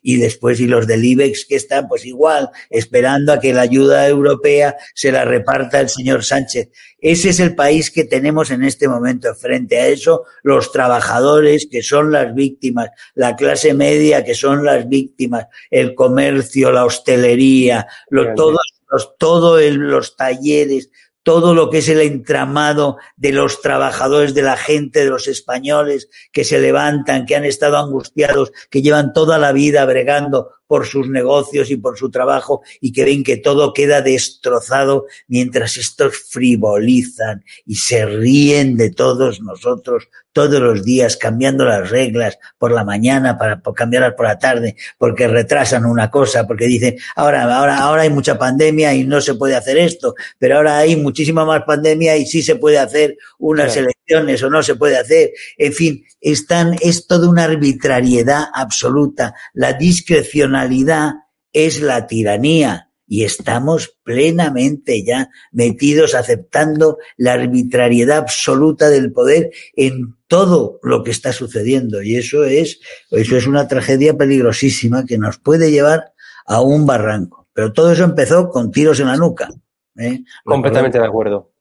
y 0.03 0.17
después 0.17 0.59
y 0.59 0.67
los 0.67 0.85
del 0.85 1.05
IBEX 1.05 1.45
que 1.45 1.55
están 1.55 1.87
pues 1.87 2.05
igual 2.05 2.49
esperando 2.69 3.31
a 3.31 3.39
que 3.39 3.53
la 3.53 3.61
ayuda 3.61 4.07
europea 4.07 4.75
se 4.93 5.11
la 5.11 5.23
reparta 5.23 5.79
el 5.79 5.87
señor 5.87 6.25
Sánchez. 6.25 6.69
Ese 6.99 7.29
es 7.29 7.39
el 7.39 7.55
país 7.55 7.89
que 7.89 8.03
tenemos 8.03 8.51
en 8.51 8.63
este 8.63 8.89
momento. 8.89 9.33
Frente 9.33 9.79
a 9.79 9.87
eso, 9.87 10.25
los 10.43 10.73
trabajadores 10.73 11.67
que 11.71 11.81
son 11.81 12.11
las 12.11 12.35
víctimas, 12.35 12.89
la 13.15 13.37
clase 13.37 13.73
media 13.73 14.25
que 14.25 14.35
son 14.35 14.65
las 14.65 14.87
víctimas, 14.89 15.47
el 15.71 15.95
comercio, 15.95 16.71
la 16.73 16.83
hostelería, 16.83 17.87
lo, 18.09 18.33
todos 18.33 18.59
los, 18.91 19.17
todo 19.17 19.57
los 19.61 20.17
talleres, 20.17 20.89
todo 21.29 21.53
lo 21.53 21.69
que 21.69 21.77
es 21.77 21.89
el 21.89 22.01
entramado 22.01 22.97
de 23.15 23.31
los 23.31 23.61
trabajadores, 23.61 24.33
de 24.33 24.41
la 24.41 24.57
gente, 24.57 25.03
de 25.03 25.11
los 25.11 25.27
españoles 25.27 26.09
que 26.31 26.43
se 26.43 26.57
levantan, 26.59 27.27
que 27.27 27.35
han 27.35 27.45
estado 27.45 27.77
angustiados, 27.77 28.51
que 28.71 28.81
llevan 28.81 29.13
toda 29.13 29.37
la 29.37 29.51
vida 29.51 29.85
bregando 29.85 30.49
por 30.65 30.87
sus 30.87 31.07
negocios 31.07 31.69
y 31.69 31.77
por 31.77 31.99
su 31.99 32.09
trabajo 32.09 32.63
y 32.81 32.93
que 32.93 33.05
ven 33.05 33.23
que 33.23 33.37
todo 33.37 33.73
queda 33.73 34.01
destrozado 34.01 35.05
mientras 35.27 35.77
estos 35.77 36.17
frivolizan 36.17 37.45
y 37.63 37.75
se 37.75 38.07
ríen 38.07 38.75
de 38.75 38.89
todos 38.89 39.39
nosotros 39.39 40.07
todos 40.31 40.59
los 40.59 40.83
días 40.83 41.17
cambiando 41.17 41.65
las 41.65 41.89
reglas 41.89 42.37
por 42.57 42.71
la 42.71 42.83
mañana 42.83 43.37
para 43.37 43.61
cambiarlas 43.75 44.13
por 44.13 44.25
la 44.25 44.37
tarde 44.37 44.75
porque 44.97 45.27
retrasan 45.27 45.85
una 45.85 46.09
cosa 46.09 46.45
porque 46.47 46.65
dicen 46.65 46.97
ahora 47.15 47.43
ahora 47.55 47.77
ahora 47.77 48.01
hay 48.03 48.09
mucha 48.09 48.37
pandemia 48.37 48.93
y 48.93 49.05
no 49.05 49.21
se 49.21 49.35
puede 49.35 49.55
hacer 49.55 49.77
esto 49.77 50.15
pero 50.37 50.57
ahora 50.57 50.77
hay 50.77 50.95
muchísima 50.95 51.45
más 51.45 51.63
pandemia 51.63 52.17
y 52.17 52.25
sí 52.25 52.41
se 52.41 52.55
puede 52.55 52.77
hacer 52.77 53.17
unas 53.39 53.75
elecciones 53.75 54.41
o 54.43 54.49
no 54.49 54.61
se 54.63 54.75
puede 54.75 54.97
hacer 54.97 55.31
en 55.57 55.73
fin 55.73 56.03
están 56.21 56.75
es 56.81 57.07
toda 57.07 57.29
una 57.29 57.45
arbitrariedad 57.45 58.45
absoluta. 58.53 59.33
La 59.53 59.73
discrecionalidad 59.73 61.13
es 61.51 61.81
la 61.81 62.07
tiranía 62.07 62.88
y 63.09 63.23
estamos 63.23 63.97
plenamente 64.03 65.03
ya 65.03 65.29
metidos 65.51 66.15
aceptando 66.15 66.99
la 67.17 67.33
arbitrariedad 67.33 68.19
absoluta 68.19 68.89
del 68.89 69.11
poder 69.11 69.49
en 69.75 70.15
todo 70.27 70.79
lo 70.83 71.03
que 71.03 71.11
está 71.11 71.33
sucediendo 71.33 72.03
y 72.03 72.15
eso 72.15 72.45
es 72.45 72.79
eso 73.09 73.35
es 73.35 73.47
una 73.47 73.67
tragedia 73.67 74.13
peligrosísima 74.13 75.05
que 75.05 75.17
nos 75.17 75.39
puede 75.39 75.71
llevar 75.71 76.13
a 76.45 76.61
un 76.61 76.85
barranco. 76.85 77.47
Pero 77.53 77.73
todo 77.73 77.91
eso 77.91 78.03
empezó 78.03 78.49
con 78.49 78.71
tiros 78.71 78.99
en 78.99 79.07
la 79.07 79.17
nuca. 79.17 79.49
¿eh? 79.97 80.23
Completamente 80.45 80.99
de 80.99 81.05
acuerdo. 81.05 81.51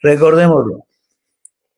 Recordémoslo. 0.00 0.86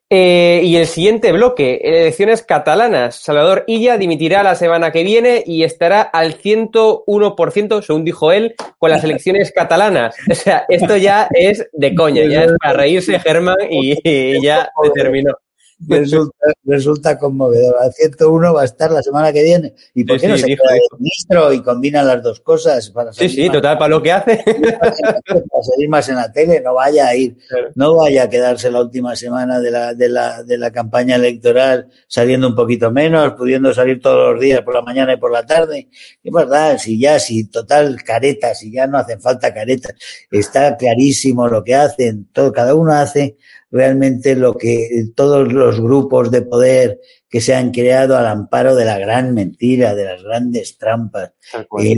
Eh, 0.08 0.60
y 0.62 0.76
el 0.76 0.86
siguiente 0.86 1.32
bloque, 1.32 1.80
elecciones 1.82 2.42
catalanas. 2.42 3.16
Salvador 3.16 3.64
Illa 3.66 3.98
dimitirá 3.98 4.44
la 4.44 4.54
semana 4.54 4.92
que 4.92 5.02
viene 5.02 5.42
y 5.44 5.64
estará 5.64 6.00
al 6.00 6.38
101%, 6.38 7.82
según 7.82 8.04
dijo 8.04 8.30
él, 8.30 8.54
con 8.78 8.90
las 8.90 9.02
elecciones 9.02 9.52
catalanas. 9.52 10.14
O 10.30 10.34
sea, 10.34 10.64
esto 10.68 10.96
ya 10.96 11.28
es 11.32 11.66
de 11.72 11.94
coña, 11.94 12.22
ya 12.24 12.44
es 12.44 12.52
para 12.60 12.74
reírse 12.74 13.18
Germán 13.18 13.56
y, 13.68 13.96
ya 14.42 14.70
se 14.82 14.90
terminó 14.90 15.32
resulta, 15.80 16.52
resulta 16.64 17.18
conmovedor. 17.18 17.76
Al 17.80 17.92
101 17.92 18.54
va 18.54 18.62
a 18.62 18.64
estar 18.64 18.90
la 18.90 19.02
semana 19.02 19.32
que 19.32 19.42
viene. 19.42 19.74
¿Y 19.94 20.04
por 20.04 20.18
qué 20.18 20.28
no 20.28 20.36
se 20.36 20.46
queda 20.46 20.58
ministro 20.98 21.52
y 21.52 21.62
combina 21.62 22.02
las 22.02 22.22
dos 22.22 22.40
cosas? 22.40 22.90
Para 22.90 23.12
sí, 23.12 23.28
sí, 23.28 23.50
total, 23.50 23.78
para 23.78 23.88
lo 23.88 24.02
que 24.02 24.12
hace. 24.12 24.42
Para 24.80 25.62
salir 25.62 25.88
más 25.88 26.08
en 26.08 26.16
la 26.16 26.30
tele, 26.30 26.60
no 26.60 26.74
vaya 26.74 27.08
a 27.08 27.14
ir, 27.14 27.36
no 27.74 27.96
vaya 27.96 28.24
a 28.24 28.30
quedarse 28.30 28.70
la 28.70 28.80
última 28.80 29.16
semana 29.16 29.60
de 29.60 29.70
la, 29.70 29.94
de 29.94 30.08
la, 30.08 30.42
de 30.42 30.58
la 30.58 30.70
campaña 30.70 31.16
electoral 31.16 31.88
saliendo 32.06 32.48
un 32.48 32.54
poquito 32.54 32.90
menos, 32.90 33.34
pudiendo 33.34 33.72
salir 33.72 34.00
todos 34.00 34.32
los 34.32 34.40
días 34.40 34.62
por 34.62 34.74
la 34.74 34.82
mañana 34.82 35.14
y 35.14 35.16
por 35.16 35.32
la 35.32 35.44
tarde. 35.44 35.88
Es 36.22 36.32
verdad, 36.32 36.78
si 36.78 36.98
ya, 36.98 37.18
si 37.18 37.48
total 37.48 38.02
caretas, 38.02 38.60
si 38.60 38.70
ya 38.70 38.86
no 38.86 38.98
hacen 38.98 39.20
falta 39.20 39.52
caretas, 39.52 39.94
está 40.30 40.76
clarísimo 40.76 41.48
lo 41.48 41.62
que 41.64 41.74
hacen, 41.74 42.28
todo, 42.32 42.52
cada 42.52 42.74
uno 42.74 42.92
hace 42.92 43.36
realmente 43.76 44.34
lo 44.34 44.56
que 44.56 45.04
todos 45.14 45.52
los 45.52 45.80
grupos 45.80 46.30
de 46.30 46.42
poder 46.42 47.00
que 47.28 47.40
se 47.40 47.54
han 47.54 47.70
creado 47.70 48.16
al 48.16 48.26
amparo 48.26 48.74
de 48.74 48.84
la 48.86 48.98
gran 48.98 49.34
mentira, 49.34 49.94
de 49.94 50.04
las 50.04 50.22
grandes 50.22 50.78
trampas, 50.78 51.32
eh, 51.78 51.96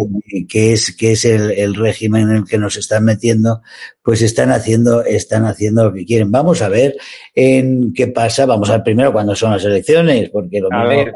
que 0.48 0.72
es, 0.72 0.96
que 0.96 1.12
es 1.12 1.24
el, 1.24 1.52
el, 1.52 1.74
régimen 1.76 2.30
en 2.30 2.36
el 2.36 2.44
que 2.44 2.58
nos 2.58 2.76
están 2.76 3.04
metiendo, 3.04 3.62
pues 4.02 4.22
están 4.22 4.50
haciendo, 4.50 5.04
están 5.04 5.44
haciendo 5.44 5.84
lo 5.84 5.92
que 5.92 6.04
quieren. 6.04 6.32
Vamos 6.32 6.60
a 6.62 6.68
ver 6.68 6.96
en 7.34 7.92
qué 7.94 8.08
pasa. 8.08 8.46
Vamos 8.46 8.68
a 8.70 8.74
ver 8.74 8.82
primero 8.82 9.12
cuándo 9.12 9.36
son 9.36 9.52
las 9.52 9.64
elecciones, 9.64 10.30
porque 10.30 10.60
lo 10.60 10.70
mismo, 10.70 11.12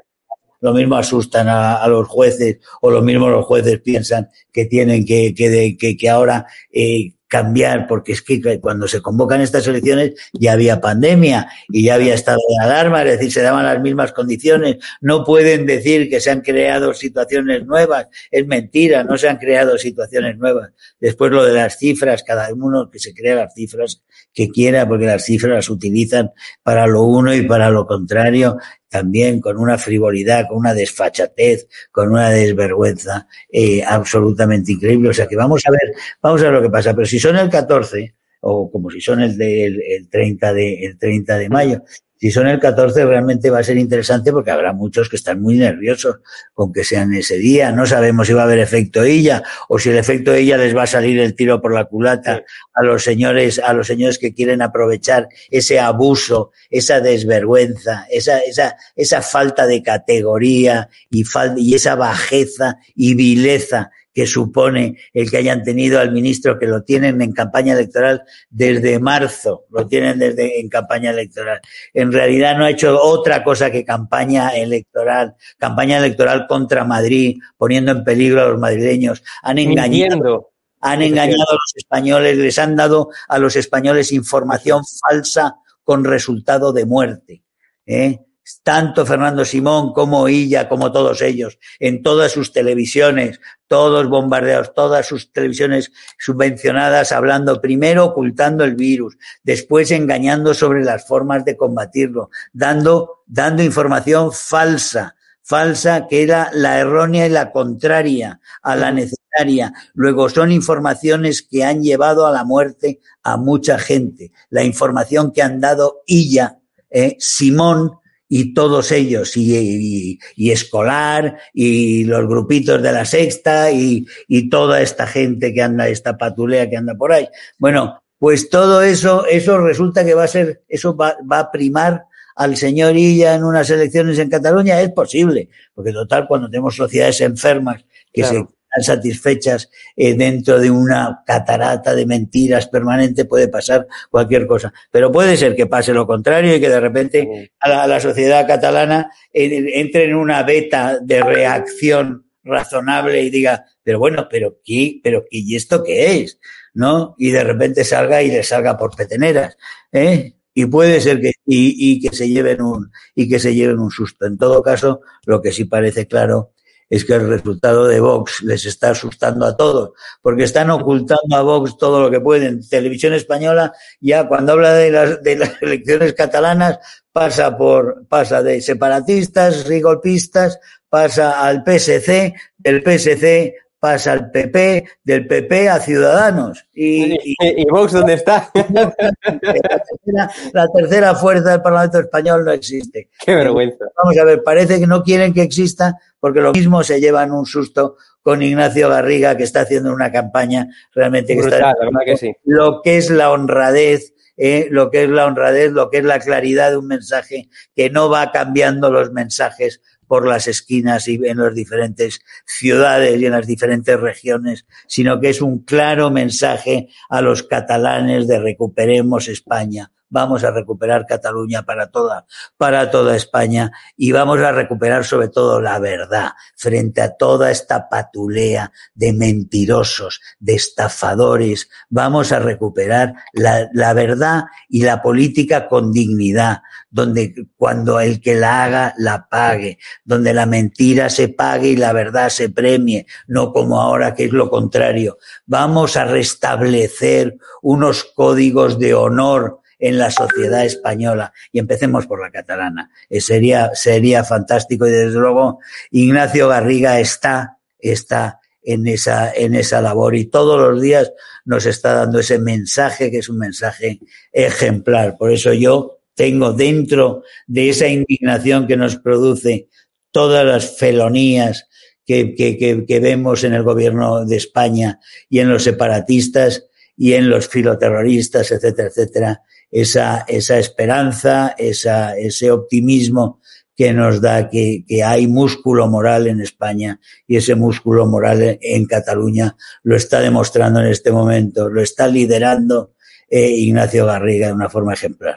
lo 0.61 0.73
mismo 0.73 0.97
asustan 0.97 1.49
a, 1.49 1.83
a, 1.83 1.89
los 1.89 2.07
jueces 2.07 2.59
o 2.81 2.91
lo 2.91 3.03
mismo 3.03 3.29
los 3.29 3.45
jueces 3.47 3.81
piensan 3.81 4.29
que 4.53 4.67
tienen 4.67 5.05
que, 5.05 5.35
que, 5.35 5.77
que, 5.77 5.97
que 5.97 6.09
ahora 6.09 6.47
eh, 6.71 7.15
cambiar, 7.33 7.87
porque 7.87 8.13
es 8.13 8.21
que 8.21 8.61
cuando 8.61 8.87
se 8.87 9.01
convocan 9.01 9.41
estas 9.41 9.67
elecciones 9.67 10.13
ya 10.35 10.53
había 10.53 10.83
pandemia 10.83 11.49
y 11.71 11.85
ya 11.85 11.95
había 11.95 12.13
estado 12.13 12.41
de 12.47 12.63
alarma, 12.63 13.03
es 13.05 13.13
decir, 13.13 13.33
se 13.33 13.41
daban 13.41 13.65
las 13.65 13.81
mismas 13.81 14.13
condiciones. 14.13 14.77
No 15.01 15.25
pueden 15.25 15.65
decir 15.65 16.11
que 16.11 16.21
se 16.21 16.31
han 16.31 16.43
creado 16.43 16.93
situaciones 16.93 17.65
nuevas. 17.65 18.09
Es 18.31 18.47
mentira, 18.47 19.03
no 19.03 19.17
se 19.17 19.31
han 19.31 19.39
creado 19.39 19.79
situaciones 19.79 20.37
nuevas. 20.37 20.73
Después 21.01 21.33
lo 21.33 21.43
de 21.43 21.55
las 21.55 21.79
cifras, 21.79 22.23
cada 22.23 22.53
uno 22.53 22.91
que 22.91 22.99
se 22.99 23.15
crea 23.15 23.37
las 23.37 23.55
cifras 23.55 24.03
que 24.35 24.51
quiera, 24.51 24.87
porque 24.87 25.07
las 25.07 25.25
cifras 25.25 25.55
las 25.55 25.71
utilizan 25.71 26.33
para 26.63 26.87
lo 26.87 27.05
uno 27.05 27.35
y 27.35 27.47
para 27.47 27.71
lo 27.71 27.87
contrario 27.87 28.59
también 28.93 29.41
con 29.41 29.57
una 29.57 29.79
frivolidad, 29.79 30.47
con 30.49 30.59
una 30.59 30.75
desfachatez, 30.75 31.67
con 31.91 32.11
una 32.11 32.29
desvergüenza 32.29 33.27
eh, 33.51 33.83
absolutamente 33.83 34.73
increíble. 34.73 35.09
O 35.09 35.15
sea 35.15 35.27
que 35.27 35.35
vamos 35.35 35.63
a 35.67 35.71
ver, 35.71 35.95
vamos 36.21 36.43
a 36.43 36.45
ver 36.45 36.53
lo 36.53 36.63
que 36.63 36.69
pasa. 36.69 36.95
Pero 36.95 37.07
si 37.07 37.19
son 37.19 37.39
el 37.39 37.49
14, 37.49 38.15
o 38.43 38.71
como 38.71 38.91
si 38.91 39.01
son 39.01 39.21
el, 39.23 39.37
del 39.37 39.81
el 39.83 40.09
30 40.09 40.53
de, 40.53 40.85
el 40.85 40.99
30 40.99 41.39
de 41.39 41.49
mayo, 41.49 41.83
si 42.23 42.31
son 42.31 42.47
el 42.47 42.61
14 42.61 43.05
realmente 43.05 43.51
va 43.51 43.59
a 43.59 43.65
ser 43.65 43.77
interesante 43.79 44.31
porque 44.31 44.53
habrá 44.53 44.73
muchos 44.73 45.09
que 45.09 45.17
están 45.17 45.43
muy 45.43 45.57
nerviosos 45.57 46.21
con 46.55 46.73
que 46.73 46.85
sean 46.85 47.13
ese 47.15 47.37
día. 47.37 47.73
No 47.73 47.85
sabemos 47.85 48.29
si 48.29 48.33
va 48.33 48.43
a 48.43 48.45
haber 48.45 48.61
efecto 48.61 49.03
ella 49.03 49.43
o 49.69 49.77
si 49.81 49.89
el 49.91 49.99
efecto 49.99 50.33
ella 50.33 50.57
les 50.57 50.77
va 50.77 50.85
a 50.85 50.87
salir 50.87 51.19
el 51.19 51.35
tiro 51.35 51.61
por 51.61 51.75
la 51.75 51.87
culata 51.87 52.45
a 52.75 52.83
los 52.85 53.03
señores, 53.03 53.59
a 53.59 53.73
los 53.73 53.89
señores 53.89 54.21
que 54.21 54.35
quieren 54.35 54.63
aprovechar 54.63 55.27
ese 55.51 55.81
abuso, 55.81 56.53
esa 56.71 57.01
desvergüenza, 57.01 58.07
esa, 58.09 58.39
esa, 58.39 58.77
esa 58.95 59.21
falta 59.21 59.67
de 59.67 59.83
categoría 59.83 60.89
y, 61.11 61.25
y 61.57 61.75
esa 61.75 61.97
bajeza 61.97 62.77
y 62.95 63.17
vileza 63.17 63.91
que 64.13 64.27
supone 64.27 64.99
el 65.13 65.31
que 65.31 65.39
hayan 65.39 65.63
tenido 65.63 65.99
al 65.99 66.13
ministro 66.13 66.59
que 66.59 66.67
lo 66.67 66.83
tienen 66.83 67.21
en 67.23 67.33
campaña 67.33 67.75
electoral 67.75 68.23
desde 68.51 68.99
marzo, 68.99 69.65
lo 69.71 69.87
tienen 69.87 70.19
desde 70.19 70.61
en 70.61 70.69
campaña 70.69 71.11
electoral. 71.11 71.61
En 71.95 72.13
realidad 72.13 72.57
no 72.57 72.65
ha 72.65 72.71
hecho 72.71 73.01
otra 73.01 73.43
cosa 73.43 73.71
que 73.71 73.85
campaña 73.85 74.51
electoral, 74.51 75.35
campaña 75.59 75.99
electoral 75.99 76.47
contra 76.47 76.85
Madrid, 76.85 77.39
poniendo 77.57 77.93
en 77.93 78.05
peligro 78.05 78.43
a 78.43 78.49
los 78.49 78.59
madrileños. 78.59 79.23
Han 79.43 79.59
engañado. 79.59 80.51
Han 80.85 81.01
engañado 81.01 81.43
a 81.49 81.55
los 81.55 81.73
españoles, 81.77 82.37
les 82.37 82.59
han 82.59 82.75
dado 82.75 83.11
a 83.29 83.39
los 83.39 83.55
españoles 83.55 84.11
información 84.11 84.83
falsa 85.01 85.55
con 85.85 86.05
resultado 86.05 86.73
de 86.73 86.87
muerte. 86.87 87.45
¿eh? 87.87 88.19
Tanto 88.63 89.07
Fernando 89.07 89.45
Simón 89.45 89.93
como 89.93 90.29
Illa, 90.29 90.69
como 90.69 90.93
todos 90.93 91.23
ellos, 91.23 91.59
en 91.79 92.03
todas 92.03 92.33
sus 92.33 92.53
televisiones, 92.53 93.41
todos 93.69 94.09
bombardeados, 94.09 94.75
todas 94.75 95.07
sus 95.07 95.33
televisiones 95.33 95.93
subvencionadas, 96.19 97.13
hablando 97.13 97.61
primero 97.61 98.05
ocultando 98.05 98.65
el 98.65 98.75
virus, 98.75 99.17
después 99.43 99.91
engañando 99.91 100.55
sobre 100.55 100.85
las 100.85 101.07
formas 101.07 101.45
de 101.45 101.57
combatirlo, 101.57 102.31
dando, 102.53 103.23
dando 103.27 103.63
información 103.63 104.33
falsa, 104.33 105.17
falsa 105.43 106.07
que 106.09 106.23
era 106.23 106.51
la 106.53 106.79
errónea 106.79 107.27
y 107.27 107.31
la 107.31 107.53
contraria 107.53 108.41
a 108.63 108.77
la 108.77 108.93
necesaria. 108.93 109.73
Luego 109.95 110.29
son 110.29 110.53
informaciones 110.53 111.43
que 111.43 111.65
han 111.65 111.83
llevado 111.83 112.27
a 112.27 112.33
la 112.33 112.45
muerte 112.45 113.01
a 113.23 113.37
mucha 113.37 113.79
gente. 113.79 114.33
La 114.51 114.65
información 114.65 115.33
que 115.33 115.43
han 115.43 115.61
dado 115.61 116.03
Illa, 116.07 116.59
eh, 116.91 117.17
Simón, 117.19 118.02
y 118.35 118.55
todos 118.55 118.93
ellos, 118.93 119.37
y, 119.37 120.19
y, 120.37 120.51
Escolar, 120.51 121.37
y 121.53 122.05
los 122.05 122.27
grupitos 122.27 122.83
de 122.83 122.91
la 122.91 123.05
sexta, 123.05 123.71
y, 123.71 124.07
y, 124.27 124.49
toda 124.49 124.81
esta 124.81 125.07
gente 125.07 125.53
que 125.53 125.61
anda, 125.61 125.87
esta 125.89 126.17
patulea 126.17 126.71
que 126.71 126.79
anda 126.79 126.95
por 126.95 127.13
ahí. 127.13 127.29
Bueno, 127.59 128.03
pues 128.19 128.49
todo 128.49 128.81
eso, 128.81 129.27
eso 129.27 129.59
resulta 129.59 130.03
que 130.03 130.15
va 130.15 130.25
a 130.25 130.29
ser, 130.29 130.63
eso 130.67 130.97
va, 130.97 131.15
va 131.31 131.41
a 131.41 131.51
primar 131.53 132.05
al 132.35 132.57
señor 132.57 132.97
Illa 132.97 133.35
en 133.35 133.45
unas 133.45 133.69
elecciones 133.69 134.19
en 134.19 134.31
Cataluña, 134.31 134.81
es 134.81 134.93
posible, 134.93 135.51
porque 135.75 135.93
total, 135.93 136.27
cuando 136.27 136.49
tenemos 136.49 136.75
sociedades 136.75 137.21
enfermas 137.21 137.85
que 138.11 138.25
se 138.25 138.47
satisfechas 138.81 139.71
eh, 139.97 140.15
dentro 140.15 140.59
de 140.59 140.71
una 140.71 141.23
catarata 141.27 141.95
de 141.95 142.07
mentiras 142.07 142.69
permanente, 142.69 143.25
puede 143.25 143.49
pasar 143.49 143.87
cualquier 144.11 144.47
cosa. 144.47 144.73
Pero 144.91 145.13
puede 145.13 145.37
ser 145.37 145.55
que 145.55 145.67
pase 145.67 145.93
lo 145.93 146.07
contrario 146.07 146.57
y 146.57 146.61
que 146.61 146.69
de 146.69 146.81
repente 146.81 147.53
a 147.61 147.87
la, 147.87 148.01
sociedad 148.01 148.47
catalana 148.47 149.11
eh, 149.33 149.65
entre 149.75 150.05
en 150.05 150.15
una 150.15 150.43
beta 150.43 150.99
de 151.01 151.23
reacción 151.23 152.27
razonable 152.45 153.23
y 153.23 153.31
diga, 153.31 153.65
pero 153.83 153.99
bueno, 153.99 154.27
pero 154.31 154.59
¿qué, 154.65 155.01
pero 155.03 155.25
¿y 155.31 155.55
esto 155.55 155.83
qué 155.85 156.23
es? 156.23 156.39
¿No? 156.75 157.15
Y 157.19 157.31
de 157.31 157.45
repente 157.45 157.85
salga 157.85 158.23
y 158.23 158.31
le 158.31 158.43
salga 158.43 158.77
por 158.77 158.97
peteneras, 158.97 159.57
¿eh? 159.93 160.35
Y 160.55 160.67
puede 160.67 161.01
ser 161.01 161.21
que, 161.21 161.33
y, 161.47 161.93
y 161.93 162.01
que 162.01 162.15
se 162.15 162.29
lleven 162.29 162.61
un, 162.61 162.91
y 163.15 163.27
que 163.29 163.39
se 163.39 163.55
lleven 163.55 163.79
un 163.79 163.91
susto. 163.91 164.27
En 164.27 164.37
todo 164.37 164.63
caso, 164.63 165.01
lo 165.25 165.41
que 165.41 165.51
sí 165.51 165.65
parece 165.65 166.07
claro 166.07 166.53
es 166.93 167.07
que 167.07 167.15
el 167.15 167.27
resultado 167.27 167.87
de 167.87 168.01
Vox 168.01 168.43
les 168.43 168.67
está 168.67 168.91
asustando 168.91 169.47
a 169.47 169.57
todos, 169.57 169.93
porque 170.21 170.43
están 170.43 170.69
ocultando 170.69 171.35
a 171.35 171.41
Vox 171.41 171.79
todo 171.79 172.03
lo 172.03 172.11
que 172.11 172.21
pueden. 172.21 172.69
Televisión 172.69 173.15
española 173.15 173.73
ya 173.99 174.29
cuando 174.29 174.53
habla 174.53 174.75
de 174.75 174.91
las, 174.91 175.19
elecciones 175.63 176.13
catalanas 176.13 176.79
pasa 177.11 177.57
por 177.57 178.07
pasa 178.09 178.43
de 178.43 178.61
separatistas, 178.61 179.67
rigolpistas, 179.67 180.61
pasa 180.91 181.43
al 181.43 181.65
PSC, 181.65 182.35
del 182.59 182.83
PSC 182.83 183.55
pasa 183.83 184.13
al 184.13 184.31
PP, 184.31 184.85
del 185.03 185.27
PP 185.27 185.69
a 185.69 185.81
Ciudadanos. 185.81 186.65
¿Y, 186.73 187.15
y, 187.41 187.65
Vox 187.69 187.91
dónde 187.91 188.15
está? 188.15 188.49
La 190.53 190.69
tercera, 190.69 191.17
fuerza 191.17 191.51
del 191.51 191.63
Parlamento 191.63 191.99
Español 191.99 192.45
no 192.45 192.53
existe. 192.53 193.11
Qué 193.27 193.35
vergüenza. 193.35 193.87
Vamos 193.97 194.17
a 194.17 194.25
ver, 194.25 194.45
parece 194.45 194.79
que 194.79 194.87
no 194.87 195.03
quieren 195.03 195.35
que 195.35 195.43
exista 195.43 195.97
porque 196.21 196.41
lo 196.41 196.53
mismo 196.53 196.85
se 196.85 197.01
llevan 197.01 197.33
un 197.33 197.45
susto 197.45 197.97
con 198.23 198.41
Ignacio 198.41 198.89
Garriga, 198.89 199.37
que 199.37 199.43
está 199.43 199.63
haciendo 199.63 199.93
una 199.93 200.13
campaña 200.13 200.69
realmente 200.95 201.35
que 201.35 201.41
está... 201.41 201.75
que 202.07 202.17
sí. 202.17 202.33
Lo 202.45 202.83
que 202.83 202.99
es 202.99 203.11
la 203.11 203.33
honradez 203.33 204.15
eh, 204.37 204.69
lo 204.71 204.91
que 204.91 205.05
es 205.05 205.11
la 205.11 205.27
honradez, 205.27 205.73
lo 205.73 205.91
que 205.91 205.99
es 205.99 206.05
la 206.05 206.19
claridad 206.19 206.71
de 206.71 206.79
un 206.79 206.87
mensaje 206.87 207.49
que 207.77 207.91
no 207.91 208.09
va 208.09 208.33
cambiando 208.33 208.91
los 208.91 209.13
mensajes 209.13 209.83
por 210.13 210.29
las 210.29 210.47
esquinas 210.47 211.09
y 211.09 211.19
en 211.25 211.39
las 211.39 211.55
diferentes 211.55 212.21
ciudades 212.45 213.19
y 213.19 213.25
en 213.25 213.33
las 213.33 213.47
diferentes 213.47 213.99
regiones, 213.99 214.67
sino 214.87 215.19
que 215.19 215.31
es 215.31 215.41
un 215.41 215.61
claro 215.61 216.11
mensaje 216.11 216.91
a 217.09 217.23
los 217.23 217.45
catalanes 217.45 218.29
de 218.29 218.39
recuperemos 218.39 219.29
España, 219.29 219.91
vamos 220.13 220.45
a 220.45 220.51
recuperar 220.51 221.07
Cataluña 221.07 221.63
para 221.63 221.91
toda, 221.91 222.27
para 222.59 222.91
toda 222.91 223.17
España 223.17 223.73
y 223.97 224.13
vamos 224.13 224.39
a 224.41 224.53
recuperar 224.53 225.05
sobre 225.05 225.29
todo 225.29 225.61
la 225.61 225.79
verdad 225.79 226.33
frente 226.55 227.01
a 227.01 227.17
toda 227.17 227.51
esta 227.51 227.89
patulea 227.89 228.73
de 228.95 229.15
mentirosos, 229.15 230.21
de 230.39 230.55
estafadores. 230.55 231.71
Vamos 231.89 232.31
a 232.31 232.39
recuperar 232.39 233.15
la, 233.33 233.71
la 233.73 233.95
verdad 233.95 234.45
y 234.69 234.83
la 234.83 235.01
política 235.01 235.67
con 235.67 235.93
dignidad, 235.93 236.61
donde 236.91 237.35
cuando 237.57 237.99
el 237.99 238.21
que 238.21 238.35
la 238.35 238.65
haga 238.65 238.95
la 238.99 239.29
pague, 239.31 239.79
donde 240.05 240.35
la 240.35 240.45
mentira 240.45 241.09
se 241.09 241.29
pague 241.29 241.69
y 241.69 241.77
la 241.77 241.95
verdad 241.95 242.29
se 242.29 242.51
premie, 242.51 243.07
no 243.29 243.51
como 243.51 243.81
ahora 243.81 244.15
que 244.15 244.27
es 244.27 244.33
lo 244.33 244.51
contrario. 244.51 245.17
Vamos 245.47 245.97
a 245.97 246.05
restablecer 246.05 247.39
unos 247.63 248.05
códigos 248.05 248.79
de 248.79 248.93
honor 248.93 249.62
en 249.83 249.99
la 249.99 250.13
sociedad 250.13 250.65
española 250.65 251.33
y 251.51 251.59
empecemos 251.59 252.07
por 252.07 252.23
la 252.23 252.31
catalana. 252.31 252.91
Eh, 253.11 253.21
sería, 253.21 253.73
sería 253.75 254.23
fantástico 254.23 254.87
y 254.87 254.93
desde 254.93 255.19
luego 255.19 255.59
Ignacio 255.91 256.47
Garriga 256.49 257.01
está, 257.01 257.59
está 257.81 258.39
en 258.63 258.87
esa, 258.87 259.33
en 259.35 259.57
esa 259.57 259.83
labor 259.83 260.15
y 260.15 260.27
todos 260.27 260.61
los 260.61 260.81
días 260.81 261.13
nos 261.45 261.67
está 261.67 261.95
dando 261.95 262.21
ese 262.21 262.39
mensaje 262.39 263.11
que 263.11 263.19
es 263.19 263.29
un 263.29 263.39
mensaje 263.39 263.99
ejemplar. 264.31 265.19
Por 265.19 265.33
eso 265.33 265.53
yo 265.53 265.99
tengo 266.15 266.53
dentro 266.53 267.25
de 267.49 267.71
esa 267.71 267.89
indignación 267.89 268.69
que 268.69 268.77
nos 268.77 268.95
produce 268.95 269.69
todas 270.13 270.47
las 270.47 270.79
felonías 270.79 271.67
que, 272.07 272.37
que, 272.37 272.57
que, 272.57 272.87
que 272.87 273.01
vemos 273.01 273.43
en 273.43 273.55
el 273.55 273.65
gobierno 273.65 274.25
de 274.25 274.37
España 274.37 275.01
y 275.29 275.41
en 275.41 275.51
los 275.51 275.65
separatistas 275.65 276.67
y 276.97 277.15
en 277.15 277.29
los 277.29 277.49
filoterroristas, 277.49 278.53
etcétera, 278.53 278.89
etcétera, 278.89 279.43
esa, 279.73 280.25
esa 280.29 280.59
esperanza, 280.59 281.55
esa, 281.59 282.17
ese 282.17 282.51
optimismo 282.51 283.41
que 283.75 283.93
nos 283.95 284.21
da 284.21 284.51
que, 284.51 284.85
que, 284.87 285.03
hay 285.03 285.27
músculo 285.27 285.89
moral 285.89 286.27
en 286.27 286.41
España 286.41 287.01
y 287.27 287.37
ese 287.37 287.55
músculo 287.55 288.07
moral 288.07 288.59
en 288.61 288.87
Cataluña 288.87 289.57
lo 289.83 289.97
está 289.97 290.21
demostrando 290.21 290.81
en 290.81 290.89
este 290.89 291.11
momento, 291.11 291.71
lo 291.71 291.81
está 291.81 292.07
liderando 292.07 292.93
eh, 293.29 293.49
Ignacio 293.49 294.05
Garriga 294.05 294.49
de 294.49 294.53
una 294.53 294.69
forma 294.69 294.93
ejemplar. 294.93 295.37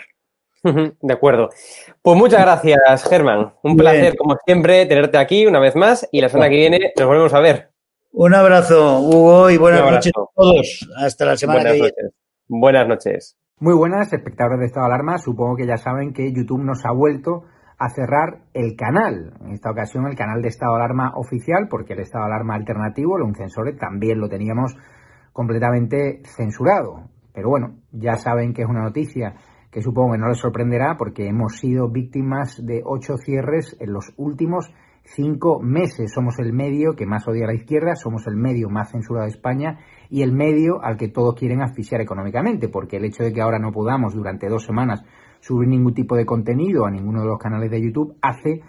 De 0.63 1.13
acuerdo. 1.13 1.49
Pues 2.01 2.17
muchas 2.17 2.41
gracias, 2.41 3.03
Germán. 3.07 3.53
Un 3.61 3.77
placer, 3.77 4.17
como 4.17 4.35
siempre, 4.45 4.85
tenerte 4.87 5.17
aquí 5.17 5.45
una 5.45 5.59
vez 5.59 5.75
más 5.75 6.07
y 6.11 6.21
la 6.21 6.27
semana 6.27 6.49
que 6.49 6.55
viene 6.55 6.93
nos 6.97 7.07
volvemos 7.07 7.33
a 7.33 7.39
ver. 7.39 7.69
Un 8.11 8.33
abrazo, 8.33 8.99
Hugo, 8.99 9.49
y 9.49 9.57
buenas 9.57 9.89
noches 9.89 10.11
a 10.15 10.25
todos. 10.35 10.89
Hasta 10.97 11.25
la 11.25 11.37
semana 11.37 11.69
buenas 11.69 11.73
que 11.73 11.81
viene. 11.81 12.13
Buenas 12.47 12.87
noches. 12.87 13.37
Muy 13.57 13.73
buenas, 13.73 14.11
espectadores 14.11 14.59
de 14.59 14.65
Estado 14.65 14.87
de 14.87 14.93
Alarma. 14.95 15.17
Supongo 15.17 15.55
que 15.55 15.65
ya 15.65 15.77
saben 15.77 16.11
que 16.11 16.29
YouTube 16.33 16.61
nos 16.61 16.85
ha 16.85 16.91
vuelto 16.91 17.43
a 17.77 17.87
cerrar 17.89 18.41
el 18.53 18.75
canal. 18.75 19.31
En 19.39 19.53
esta 19.53 19.71
ocasión 19.71 20.05
el 20.07 20.17
canal 20.17 20.41
de 20.41 20.49
Estado 20.49 20.73
de 20.73 20.79
Alarma 20.79 21.13
oficial, 21.15 21.69
porque 21.69 21.93
el 21.93 22.01
Estado 22.01 22.25
de 22.25 22.33
Alarma 22.33 22.55
alternativo, 22.55 23.15
el 23.15 23.23
Uncensore, 23.23 23.71
también 23.71 24.19
lo 24.19 24.27
teníamos 24.27 24.75
completamente 25.31 26.21
censurado. 26.25 27.07
Pero 27.33 27.47
bueno, 27.47 27.77
ya 27.93 28.17
saben 28.17 28.53
que 28.53 28.63
es 28.63 28.67
una 28.67 28.83
noticia 28.83 29.35
que 29.71 29.81
supongo 29.81 30.11
que 30.11 30.19
no 30.19 30.27
les 30.27 30.39
sorprenderá 30.39 30.97
porque 30.97 31.25
hemos 31.25 31.57
sido 31.57 31.89
víctimas 31.89 32.59
de 32.61 32.81
ocho 32.83 33.15
cierres 33.15 33.77
en 33.79 33.93
los 33.93 34.11
últimos 34.17 34.69
cinco 35.05 35.61
meses. 35.61 36.11
Somos 36.13 36.39
el 36.39 36.51
medio 36.51 36.97
que 36.97 37.05
más 37.05 37.25
odia 37.25 37.45
a 37.45 37.47
la 37.47 37.55
izquierda, 37.55 37.95
somos 37.95 38.27
el 38.27 38.35
medio 38.35 38.67
más 38.69 38.91
censurado 38.91 39.27
de 39.27 39.31
España 39.31 39.79
y 40.09 40.21
el 40.21 40.31
medio 40.31 40.83
al 40.83 40.97
que 40.97 41.09
todos 41.09 41.35
quieren 41.35 41.61
asfixiar 41.61 42.01
económicamente, 42.01 42.69
porque 42.69 42.97
el 42.97 43.05
hecho 43.05 43.23
de 43.23 43.33
que 43.33 43.41
ahora 43.41 43.59
no 43.59 43.71
podamos 43.71 44.13
durante 44.13 44.49
dos 44.49 44.63
semanas 44.63 45.03
subir 45.39 45.67
ningún 45.67 45.93
tipo 45.93 46.15
de 46.15 46.25
contenido 46.25 46.85
a 46.85 46.91
ninguno 46.91 47.21
de 47.21 47.27
los 47.27 47.37
canales 47.37 47.69
de 47.69 47.81
YouTube 47.81 48.15
hace 48.21 48.61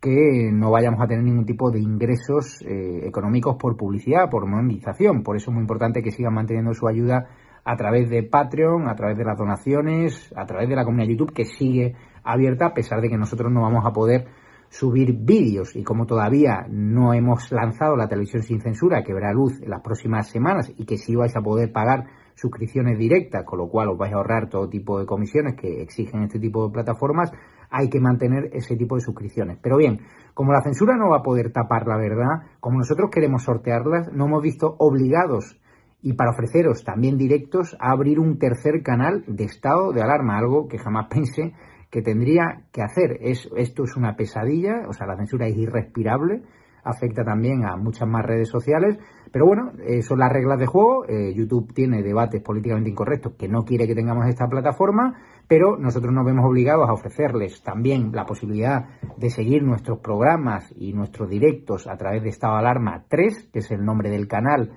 que 0.00 0.50
no 0.52 0.70
vayamos 0.70 1.00
a 1.00 1.06
tener 1.06 1.24
ningún 1.24 1.46
tipo 1.46 1.70
de 1.70 1.80
ingresos 1.80 2.60
eh, 2.60 3.06
económicos 3.06 3.56
por 3.56 3.76
publicidad, 3.76 4.28
por 4.28 4.46
monetización. 4.46 5.22
Por 5.22 5.36
eso 5.36 5.50
es 5.50 5.54
muy 5.54 5.62
importante 5.62 6.02
que 6.02 6.10
sigan 6.10 6.34
manteniendo 6.34 6.74
su 6.74 6.86
ayuda 6.86 7.26
a 7.64 7.76
través 7.76 8.10
de 8.10 8.22
Patreon, 8.22 8.86
a 8.88 8.94
través 8.94 9.16
de 9.16 9.24
las 9.24 9.38
donaciones, 9.38 10.30
a 10.36 10.44
través 10.44 10.68
de 10.68 10.76
la 10.76 10.84
comunidad 10.84 11.08
YouTube 11.08 11.32
que 11.32 11.46
sigue 11.46 11.94
abierta 12.22 12.66
a 12.66 12.74
pesar 12.74 13.00
de 13.00 13.08
que 13.08 13.16
nosotros 13.16 13.50
no 13.50 13.62
vamos 13.62 13.86
a 13.86 13.92
poder 13.92 14.26
subir 14.68 15.14
vídeos 15.16 15.76
y 15.76 15.84
como 15.84 16.06
todavía 16.06 16.66
no 16.68 17.14
hemos 17.14 17.50
lanzado 17.52 17.96
la 17.96 18.08
televisión 18.08 18.42
sin 18.42 18.60
censura 18.60 19.02
que 19.02 19.14
verá 19.14 19.32
luz 19.32 19.60
en 19.62 19.70
las 19.70 19.82
próximas 19.82 20.28
semanas 20.28 20.72
y 20.76 20.84
que 20.84 20.98
sí 20.98 21.14
vais 21.14 21.36
a 21.36 21.40
poder 21.40 21.72
pagar 21.72 22.06
suscripciones 22.34 22.98
directas, 22.98 23.44
con 23.44 23.58
lo 23.58 23.68
cual 23.68 23.90
os 23.90 23.98
vais 23.98 24.12
a 24.12 24.16
ahorrar 24.16 24.48
todo 24.48 24.68
tipo 24.68 24.98
de 24.98 25.06
comisiones 25.06 25.54
que 25.54 25.82
exigen 25.82 26.22
este 26.24 26.38
tipo 26.38 26.66
de 26.66 26.72
plataformas, 26.72 27.30
hay 27.70 27.88
que 27.88 28.00
mantener 28.00 28.50
ese 28.52 28.76
tipo 28.76 28.96
de 28.96 29.02
suscripciones. 29.02 29.58
Pero 29.62 29.76
bien, 29.76 30.00
como 30.34 30.52
la 30.52 30.62
censura 30.62 30.96
no 30.96 31.10
va 31.10 31.18
a 31.18 31.22
poder 31.22 31.52
tapar 31.52 31.86
la 31.86 31.96
verdad, 31.96 32.46
como 32.60 32.78
nosotros 32.78 33.10
queremos 33.12 33.44
sortearlas, 33.44 34.12
no 34.12 34.26
hemos 34.26 34.42
visto 34.42 34.74
obligados 34.78 35.60
y 36.02 36.12
para 36.12 36.32
ofreceros 36.32 36.84
también 36.84 37.16
directos 37.16 37.76
a 37.80 37.90
abrir 37.90 38.20
un 38.20 38.38
tercer 38.38 38.82
canal 38.82 39.24
de 39.26 39.44
estado 39.44 39.92
de 39.92 40.02
alarma, 40.02 40.36
algo 40.36 40.68
que 40.68 40.78
jamás 40.78 41.06
pensé 41.10 41.54
que 41.94 42.02
tendría 42.02 42.64
que 42.72 42.82
hacer. 42.82 43.18
Es, 43.20 43.48
esto 43.56 43.84
es 43.84 43.96
una 43.96 44.16
pesadilla, 44.16 44.82
o 44.88 44.92
sea, 44.92 45.06
la 45.06 45.16
censura 45.16 45.46
es 45.46 45.56
irrespirable, 45.56 46.42
afecta 46.82 47.22
también 47.22 47.64
a 47.64 47.76
muchas 47.76 48.08
más 48.08 48.26
redes 48.26 48.48
sociales, 48.48 48.98
pero 49.30 49.46
bueno, 49.46 49.70
eh, 49.86 50.02
son 50.02 50.18
las 50.18 50.32
reglas 50.32 50.58
de 50.58 50.66
juego. 50.66 51.04
Eh, 51.06 51.32
YouTube 51.32 51.72
tiene 51.72 52.02
debates 52.02 52.42
políticamente 52.42 52.90
incorrectos 52.90 53.34
que 53.38 53.46
no 53.46 53.64
quiere 53.64 53.86
que 53.86 53.94
tengamos 53.94 54.26
esta 54.26 54.48
plataforma, 54.48 55.22
pero 55.46 55.76
nosotros 55.78 56.12
nos 56.12 56.26
vemos 56.26 56.44
obligados 56.44 56.88
a 56.88 56.94
ofrecerles 56.94 57.62
también 57.62 58.10
la 58.10 58.26
posibilidad 58.26 58.86
de 59.16 59.30
seguir 59.30 59.62
nuestros 59.62 60.00
programas 60.00 60.74
y 60.76 60.94
nuestros 60.94 61.30
directos 61.30 61.86
a 61.86 61.96
través 61.96 62.24
de 62.24 62.30
Estado 62.30 62.56
Alarma 62.56 63.04
3, 63.08 63.50
que 63.52 63.60
es 63.60 63.70
el 63.70 63.84
nombre 63.84 64.10
del 64.10 64.26
canal 64.26 64.72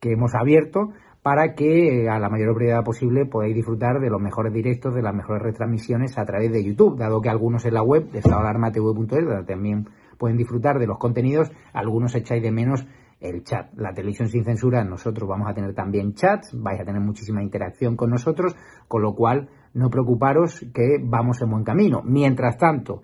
que 0.00 0.12
hemos 0.12 0.34
abierto 0.34 0.88
para 1.22 1.54
que 1.54 2.08
a 2.10 2.18
la 2.18 2.28
mayor 2.28 2.54
brevedad 2.54 2.82
posible 2.82 3.26
podáis 3.26 3.54
disfrutar 3.54 4.00
de 4.00 4.10
los 4.10 4.20
mejores 4.20 4.52
directos, 4.52 4.94
de 4.94 5.02
las 5.02 5.14
mejores 5.14 5.42
retransmisiones 5.42 6.18
a 6.18 6.24
través 6.24 6.50
de 6.50 6.64
YouTube, 6.64 6.98
dado 6.98 7.20
que 7.20 7.28
algunos 7.28 7.64
en 7.64 7.74
la 7.74 7.82
web 7.82 8.10
de 8.10 8.18
estadoalarmatv.es 8.18 9.46
también 9.46 9.88
pueden 10.18 10.36
disfrutar 10.36 10.80
de 10.80 10.86
los 10.86 10.98
contenidos, 10.98 11.52
algunos 11.72 12.14
echáis 12.16 12.42
de 12.42 12.50
menos 12.50 12.86
el 13.20 13.44
chat. 13.44 13.72
La 13.76 13.94
televisión 13.94 14.28
sin 14.28 14.44
censura, 14.44 14.82
nosotros 14.82 15.28
vamos 15.28 15.48
a 15.48 15.54
tener 15.54 15.74
también 15.74 16.14
chats, 16.14 16.60
vais 16.60 16.80
a 16.80 16.84
tener 16.84 17.00
muchísima 17.00 17.40
interacción 17.40 17.96
con 17.96 18.10
nosotros, 18.10 18.56
con 18.88 19.02
lo 19.02 19.14
cual 19.14 19.48
no 19.74 19.90
preocuparos 19.90 20.66
que 20.74 20.98
vamos 21.00 21.40
en 21.40 21.50
buen 21.50 21.62
camino. 21.62 22.02
Mientras 22.04 22.58
tanto, 22.58 23.02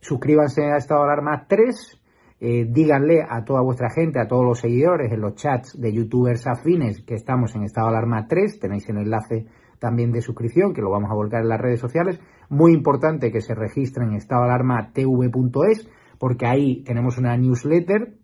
suscríbanse 0.00 0.64
a 0.64 0.76
Estado 0.76 1.04
Alarma 1.04 1.46
3, 1.48 1.99
eh, 2.40 2.66
díganle 2.66 3.22
a 3.28 3.44
toda 3.44 3.60
vuestra 3.60 3.90
gente, 3.90 4.18
a 4.18 4.26
todos 4.26 4.44
los 4.44 4.58
seguidores 4.58 5.12
en 5.12 5.20
los 5.20 5.34
chats 5.34 5.78
de 5.78 5.92
youtubers 5.92 6.46
afines 6.46 7.02
que 7.02 7.14
estamos 7.14 7.54
en 7.54 7.64
estado 7.64 7.88
de 7.88 7.98
alarma 7.98 8.26
3, 8.26 8.58
tenéis 8.58 8.88
el 8.88 8.96
enlace 8.96 9.46
también 9.78 10.10
de 10.10 10.22
suscripción 10.22 10.72
que 10.72 10.80
lo 10.80 10.90
vamos 10.90 11.10
a 11.10 11.14
volcar 11.14 11.42
en 11.42 11.48
las 11.48 11.60
redes 11.60 11.80
sociales. 11.80 12.18
Muy 12.48 12.72
importante 12.72 13.30
que 13.30 13.42
se 13.42 13.54
registren 13.54 14.10
en 14.10 14.16
estado 14.16 14.42
de 14.42 14.48
alarma 14.48 14.90
tv.es 14.92 15.88
porque 16.18 16.46
ahí 16.46 16.82
tenemos 16.82 17.18
una 17.18 17.36
newsletter, 17.36 18.14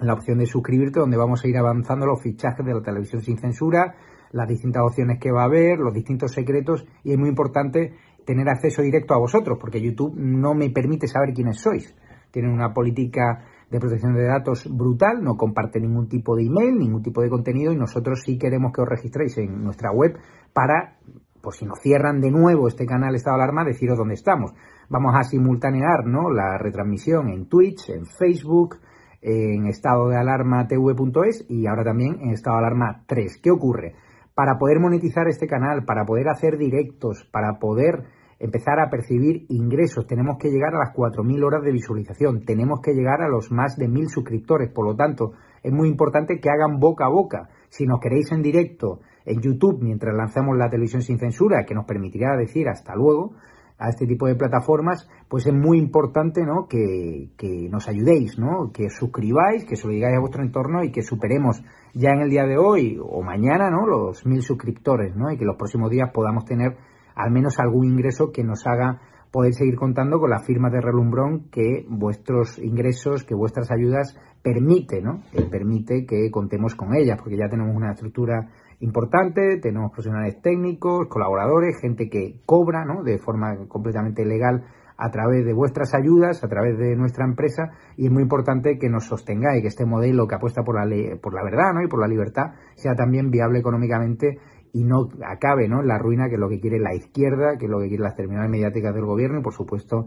la 0.00 0.14
opción 0.14 0.38
de 0.38 0.46
suscribirte 0.46 1.00
donde 1.00 1.16
vamos 1.16 1.44
a 1.44 1.48
ir 1.48 1.56
avanzando 1.58 2.06
los 2.06 2.22
fichajes 2.22 2.64
de 2.64 2.72
la 2.72 2.82
televisión 2.82 3.20
sin 3.20 3.36
censura, 3.36 3.96
las 4.32 4.48
distintas 4.48 4.82
opciones 4.82 5.18
que 5.18 5.30
va 5.30 5.42
a 5.42 5.46
haber, 5.46 5.78
los 5.78 5.92
distintos 5.92 6.32
secretos 6.32 6.86
y 7.04 7.12
es 7.12 7.18
muy 7.18 7.28
importante 7.28 7.94
tener 8.24 8.48
acceso 8.48 8.80
directo 8.82 9.14
a 9.14 9.18
vosotros 9.18 9.58
porque 9.60 9.80
YouTube 9.80 10.14
no 10.16 10.54
me 10.54 10.70
permite 10.70 11.06
saber 11.06 11.34
quiénes 11.34 11.60
sois. 11.60 11.94
Tienen 12.30 12.52
una 12.52 12.74
política 12.74 13.46
de 13.70 13.80
protección 13.80 14.14
de 14.14 14.26
datos 14.26 14.66
brutal, 14.70 15.22
no 15.22 15.36
comparte 15.36 15.80
ningún 15.80 16.08
tipo 16.08 16.36
de 16.36 16.44
email, 16.44 16.78
ningún 16.78 17.02
tipo 17.02 17.20
de 17.22 17.28
contenido 17.28 17.72
y 17.72 17.76
nosotros 17.76 18.22
sí 18.24 18.38
queremos 18.38 18.72
que 18.72 18.80
os 18.80 18.88
registréis 18.88 19.36
en 19.38 19.62
nuestra 19.62 19.90
web 19.92 20.18
para, 20.52 20.96
por 21.42 21.54
si 21.54 21.66
nos 21.66 21.78
cierran 21.80 22.20
de 22.20 22.30
nuevo 22.30 22.68
este 22.68 22.86
canal 22.86 23.14
Estado 23.14 23.36
de 23.36 23.42
Alarma, 23.42 23.64
deciros 23.64 23.98
dónde 23.98 24.14
estamos. 24.14 24.52
Vamos 24.88 25.14
a 25.14 25.22
simultanear 25.22 26.06
¿no? 26.06 26.30
la 26.30 26.56
retransmisión 26.58 27.28
en 27.28 27.46
Twitch, 27.46 27.90
en 27.90 28.06
Facebook, 28.06 28.76
en 29.20 29.66
estado 29.66 30.08
de 30.08 30.16
alarma 30.16 30.66
tv.es 30.66 31.44
y 31.48 31.66
ahora 31.66 31.84
también 31.84 32.18
en 32.20 32.30
estado 32.30 32.58
de 32.58 32.66
alarma 32.66 33.04
3. 33.06 33.40
¿Qué 33.42 33.50
ocurre? 33.50 33.94
Para 34.34 34.58
poder 34.58 34.78
monetizar 34.78 35.26
este 35.28 35.46
canal, 35.46 35.84
para 35.84 36.04
poder 36.04 36.28
hacer 36.28 36.56
directos, 36.56 37.28
para 37.32 37.58
poder 37.58 38.04
empezar 38.38 38.78
a 38.80 38.90
percibir 38.90 39.46
ingresos. 39.48 40.06
Tenemos 40.06 40.38
que 40.38 40.50
llegar 40.50 40.74
a 40.74 40.78
las 40.78 40.94
4.000 40.94 41.44
horas 41.44 41.62
de 41.62 41.72
visualización, 41.72 42.44
tenemos 42.44 42.80
que 42.80 42.92
llegar 42.92 43.22
a 43.22 43.28
los 43.28 43.50
más 43.50 43.76
de 43.76 43.88
1.000 43.88 44.08
suscriptores. 44.08 44.70
Por 44.70 44.86
lo 44.86 44.94
tanto, 44.94 45.32
es 45.62 45.72
muy 45.72 45.88
importante 45.88 46.40
que 46.40 46.50
hagan 46.50 46.78
boca 46.78 47.06
a 47.06 47.08
boca. 47.08 47.48
Si 47.68 47.84
nos 47.84 48.00
queréis 48.00 48.30
en 48.32 48.42
directo 48.42 49.00
en 49.24 49.40
YouTube 49.40 49.82
mientras 49.82 50.14
lanzamos 50.14 50.56
la 50.56 50.70
televisión 50.70 51.02
sin 51.02 51.18
censura, 51.18 51.64
que 51.66 51.74
nos 51.74 51.84
permitirá 51.84 52.36
decir 52.36 52.68
hasta 52.68 52.94
luego 52.94 53.34
a 53.78 53.90
este 53.90 54.06
tipo 54.06 54.26
de 54.26 54.34
plataformas, 54.34 55.08
pues 55.28 55.46
es 55.46 55.54
muy 55.54 55.78
importante 55.78 56.44
¿no? 56.44 56.66
que, 56.66 57.30
que 57.36 57.68
nos 57.70 57.88
ayudéis, 57.88 58.36
¿no? 58.38 58.72
que 58.72 58.90
suscribáis, 58.90 59.64
que 59.64 59.76
se 59.76 59.86
lo 59.86 59.92
digáis 59.92 60.16
a 60.16 60.20
vuestro 60.20 60.42
entorno 60.42 60.82
y 60.82 60.90
que 60.90 61.02
superemos 61.02 61.62
ya 61.94 62.10
en 62.10 62.22
el 62.22 62.30
día 62.30 62.44
de 62.44 62.58
hoy 62.58 62.98
o 63.00 63.22
mañana 63.22 63.70
¿no? 63.70 63.86
los 63.86 64.26
mil 64.26 64.42
suscriptores 64.42 65.14
¿no? 65.14 65.30
y 65.30 65.38
que 65.38 65.44
los 65.44 65.56
próximos 65.56 65.90
días 65.90 66.10
podamos 66.12 66.44
tener 66.44 66.76
al 67.18 67.30
menos 67.30 67.58
algún 67.58 67.86
ingreso 67.86 68.30
que 68.32 68.44
nos 68.44 68.66
haga 68.66 69.00
poder 69.30 69.52
seguir 69.52 69.76
contando 69.76 70.18
con 70.18 70.30
las 70.30 70.46
firmas 70.46 70.72
de 70.72 70.80
relumbrón 70.80 71.50
que 71.50 71.84
vuestros 71.88 72.58
ingresos, 72.58 73.24
que 73.24 73.34
vuestras 73.34 73.70
ayudas 73.70 74.16
permite, 74.42 75.02
¿no? 75.02 75.22
permite 75.50 76.06
que 76.06 76.30
contemos 76.30 76.74
con 76.74 76.94
ellas, 76.94 77.18
porque 77.18 77.36
ya 77.36 77.48
tenemos 77.50 77.76
una 77.76 77.92
estructura 77.92 78.48
importante, 78.80 79.58
tenemos 79.60 79.90
profesionales 79.90 80.40
técnicos, 80.40 81.08
colaboradores, 81.08 81.80
gente 81.80 82.08
que 82.08 82.40
cobra, 82.46 82.84
¿no? 82.84 83.02
De 83.02 83.18
forma 83.18 83.66
completamente 83.66 84.24
legal 84.24 84.64
a 84.96 85.10
través 85.10 85.44
de 85.44 85.52
vuestras 85.52 85.94
ayudas, 85.94 86.42
a 86.42 86.48
través 86.48 86.76
de 86.76 86.96
nuestra 86.96 87.24
empresa, 87.24 87.70
y 87.96 88.06
es 88.06 88.12
muy 88.12 88.22
importante 88.22 88.78
que 88.78 88.88
nos 88.88 89.04
sostengáis, 89.04 89.62
que 89.62 89.68
este 89.68 89.86
modelo 89.86 90.26
que 90.26 90.34
apuesta 90.34 90.62
por 90.62 90.74
la, 90.74 90.84
ley, 90.84 91.16
por 91.22 91.34
la 91.34 91.44
verdad 91.44 91.72
¿no? 91.72 91.82
y 91.82 91.88
por 91.88 92.00
la 92.00 92.08
libertad 92.08 92.54
sea 92.74 92.94
también 92.94 93.30
viable 93.30 93.60
económicamente 93.60 94.38
y 94.72 94.84
no 94.84 95.08
acabe 95.26 95.68
¿no? 95.68 95.82
la 95.82 95.98
ruina 95.98 96.28
que 96.28 96.34
es 96.34 96.40
lo 96.40 96.48
que 96.48 96.60
quiere 96.60 96.78
la 96.78 96.94
izquierda, 96.94 97.56
que 97.58 97.66
es 97.66 97.70
lo 97.70 97.80
que 97.80 97.88
quiere 97.88 98.02
las 98.02 98.16
terminales 98.16 98.50
mediáticas 98.50 98.94
del 98.94 99.04
gobierno 99.04 99.40
y 99.40 99.42
por 99.42 99.54
supuesto 99.54 100.06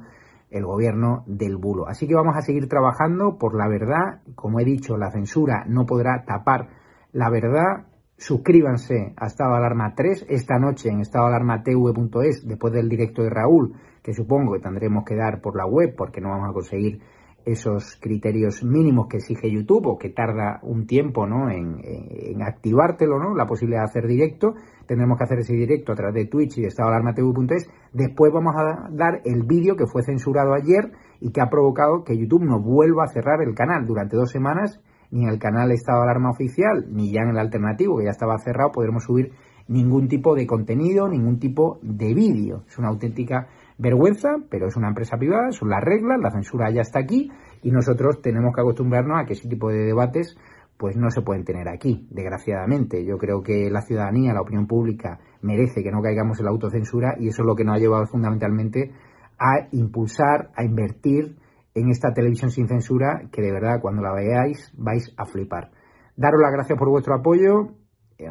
el 0.50 0.66
gobierno 0.66 1.24
del 1.28 1.58
bulo. 1.58 1.88
Así 1.88 2.08
que 2.08 2.16
vamos 2.16 2.36
a 2.36 2.42
seguir 2.42 2.68
trabajando 2.68 3.38
por 3.38 3.56
la 3.56 3.68
verdad. 3.68 4.22
Como 4.36 4.60
he 4.60 4.66
dicho, 4.66 4.98
la 4.98 5.12
censura 5.12 5.64
no 5.68 5.86
podrá 5.86 6.26
tapar 6.26 6.70
la 7.14 7.30
verdad. 7.30 7.88
Suscríbanse 8.18 9.14
a 9.18 9.28
Estado 9.28 9.52
de 9.52 9.58
Alarma 9.58 9.94
3 9.96 10.28
esta 10.30 10.60
noche 10.60 10.90
en 10.90 11.00
estadoalarmatv.es 11.00 12.46
después 12.46 12.74
del 12.74 12.88
directo 12.88 13.24
de 13.24 13.32
Raúl, 13.32 13.74
que 14.04 14.14
supongo 14.14 14.54
que 14.54 14.60
tendremos 14.60 15.06
que 15.06 15.16
dar 15.16 15.42
por 15.42 15.56
la 15.56 15.66
web 15.66 15.96
porque 15.98 16.22
no 16.22 16.30
vamos 16.30 16.50
a 16.50 16.54
conseguir 16.54 17.02
esos 17.46 17.98
criterios 18.00 18.64
mínimos 18.64 19.08
que 19.08 19.18
exige 19.18 19.52
YouTube 19.52 19.88
o 19.88 19.98
que 19.98 20.10
tarda 20.10 20.60
un 20.64 20.86
tiempo 20.86 21.26
¿no? 21.28 21.50
en, 21.50 22.42
activártelo, 22.42 23.20
¿no? 23.20 23.36
la 23.36 23.46
posibilidad 23.46 23.82
de 23.82 23.90
hacer 23.90 24.08
directo. 24.08 24.54
Tendremos 24.86 25.18
que 25.18 25.24
hacer 25.24 25.40
ese 25.40 25.54
directo 25.54 25.92
a 25.92 25.96
través 25.96 26.16
de 26.16 26.26
Twitch 26.26 26.58
y 26.58 26.62
de 26.62 26.68
estadoalarmatv.es. 26.68 27.70
Después 27.94 28.32
vamos 28.34 28.54
a 28.58 28.90
dar 28.92 29.22
el 29.26 29.44
vídeo 29.44 29.76
que 29.76 29.88
fue 29.88 30.04
censurado 30.04 30.54
ayer 30.54 30.92
y 31.20 31.32
que 31.32 31.42
ha 31.42 31.50
provocado 31.50 32.04
que 32.04 32.18
YouTube 32.18 32.44
nos 32.44 32.64
vuelva 32.64 33.06
a 33.06 33.08
cerrar 33.08 33.42
el 33.42 33.56
canal 33.56 33.86
durante 33.86 34.18
dos 34.18 34.32
semanas. 34.32 34.82
Ni 35.12 35.24
en 35.24 35.30
el 35.30 35.40
canal 35.40 35.72
Estado 35.72 36.02
Alarma 36.04 36.32
Oficial, 36.32 36.86
ni 36.90 37.12
ya 37.12 37.22
en 37.24 37.32
el 37.32 37.38
alternativo, 37.38 37.98
que 37.98 38.06
ya 38.06 38.12
estaba 38.12 38.38
cerrado, 38.38 38.72
podremos 38.72 39.04
subir 39.04 39.34
ningún 39.68 40.08
tipo 40.08 40.36
de 40.36 40.48
contenido, 40.48 41.08
ningún 41.08 41.40
tipo 41.40 41.80
de 41.82 42.14
vídeo. 42.14 42.64
Es 42.68 42.78
una 42.78 42.90
auténtica 42.90 43.48
vergüenza, 43.82 44.30
pero 44.50 44.68
es 44.68 44.78
una 44.78 44.90
empresa 44.90 45.18
privada, 45.18 45.52
son 45.52 45.70
las 45.70 45.84
reglas, 45.84 46.20
la 46.22 46.30
censura 46.30 46.70
ya 46.72 46.82
está 46.82 47.00
aquí 47.00 47.32
y 47.64 47.72
nosotros 47.72 48.22
tenemos 48.22 48.54
que 48.54 48.62
acostumbrarnos 48.62 49.20
a 49.20 49.26
que 49.26 49.34
ese 49.34 49.50
tipo 49.50 49.70
de 49.70 49.86
debates 49.86 50.38
pues 50.78 50.96
no 50.96 51.10
se 51.12 51.22
pueden 51.22 51.44
tener 51.44 51.68
aquí, 51.68 52.08
desgraciadamente. 52.10 53.06
Yo 53.06 53.18
creo 53.18 53.42
que 53.44 53.70
la 53.70 53.82
ciudadanía, 53.82 54.34
la 54.34 54.42
opinión 54.42 54.66
pública, 54.66 55.20
merece 55.42 55.84
que 55.84 55.92
no 55.92 56.02
caigamos 56.02 56.40
en 56.40 56.46
la 56.46 56.52
autocensura 56.52 57.16
y 57.20 57.28
eso 57.28 57.44
es 57.44 57.46
lo 57.46 57.56
que 57.56 57.64
nos 57.64 57.76
ha 57.76 57.80
llevado 57.80 58.08
fundamentalmente 58.08 58.92
a 59.38 59.68
impulsar, 59.72 60.52
a 60.56 60.64
invertir 60.64 61.38
en 61.74 61.90
esta 61.90 62.14
televisión 62.14 62.52
sin 62.52 62.68
censura, 62.68 63.24
que 63.32 63.42
de 63.42 63.52
verdad 63.52 63.80
cuando 63.82 64.02
la 64.02 64.14
veáis 64.14 64.72
vais 64.78 65.14
a 65.18 65.26
flipar. 65.26 65.72
Daros 66.16 66.42
las 66.42 66.52
gracias 66.52 66.78
por 66.78 66.90
vuestro 66.90 67.16
apoyo, 67.16 67.74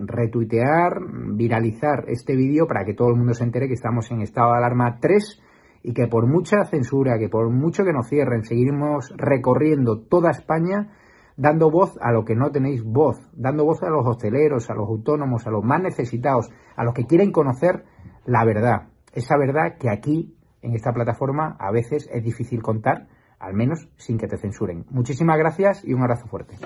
retuitear, 0.00 1.00
viralizar 1.35 2.05
este 2.09 2.37
vídeo 2.37 2.66
para 2.66 2.85
que 2.85 2.94
todo 2.94 3.09
el 3.09 3.16
mundo 3.16 3.35
se 3.35 3.44
entere 3.44 3.68
que 3.68 3.74
estamos 3.74 4.11
en 4.11 4.20
estado 4.20 4.53
de 4.53 4.59
alarma 4.59 4.98
3 5.00 5.42
y 5.83 5.92
que 5.92 6.07
por 6.07 6.26
mucha 6.26 6.64
censura, 6.64 7.18
que 7.18 7.29
por 7.29 7.48
mucho 7.50 7.85
que 7.85 7.92
nos 7.92 8.09
cierren, 8.09 8.44
seguiremos 8.44 9.12
recorriendo 9.16 10.00
toda 10.00 10.31
España 10.31 10.90
dando 11.37 11.70
voz 11.70 11.96
a 12.03 12.12
lo 12.12 12.24
que 12.24 12.37
no 12.37 12.50
tenéis 12.50 12.85
voz, 12.85 13.18
dando 13.33 13.64
voz 13.64 13.83
a 13.83 13.88
los 13.88 14.07
hosteleros, 14.07 14.68
a 14.68 14.74
los 14.74 14.87
autónomos, 14.88 15.46
a 15.46 15.50
los 15.50 15.64
más 15.64 15.81
necesitados, 15.81 16.50
a 16.76 16.85
los 16.85 16.92
que 16.92 17.07
quieren 17.07 17.33
conocer 17.33 17.85
la 18.26 18.44
verdad. 18.44 18.88
Esa 19.14 19.38
verdad 19.38 19.79
que 19.79 19.88
aquí, 19.88 20.37
en 20.61 20.74
esta 20.74 20.92
plataforma, 20.92 21.57
a 21.59 21.72
veces 21.72 22.11
es 22.12 22.22
difícil 22.22 22.62
contar, 22.62 23.09
al 23.38 23.55
menos 23.55 23.88
sin 23.96 24.18
que 24.18 24.29
te 24.29 24.37
censuren. 24.37 24.85
Muchísimas 24.90 25.38
gracias 25.38 25.83
y 25.83 25.94
un 25.94 26.03
abrazo 26.03 26.26
fuerte. 26.26 26.57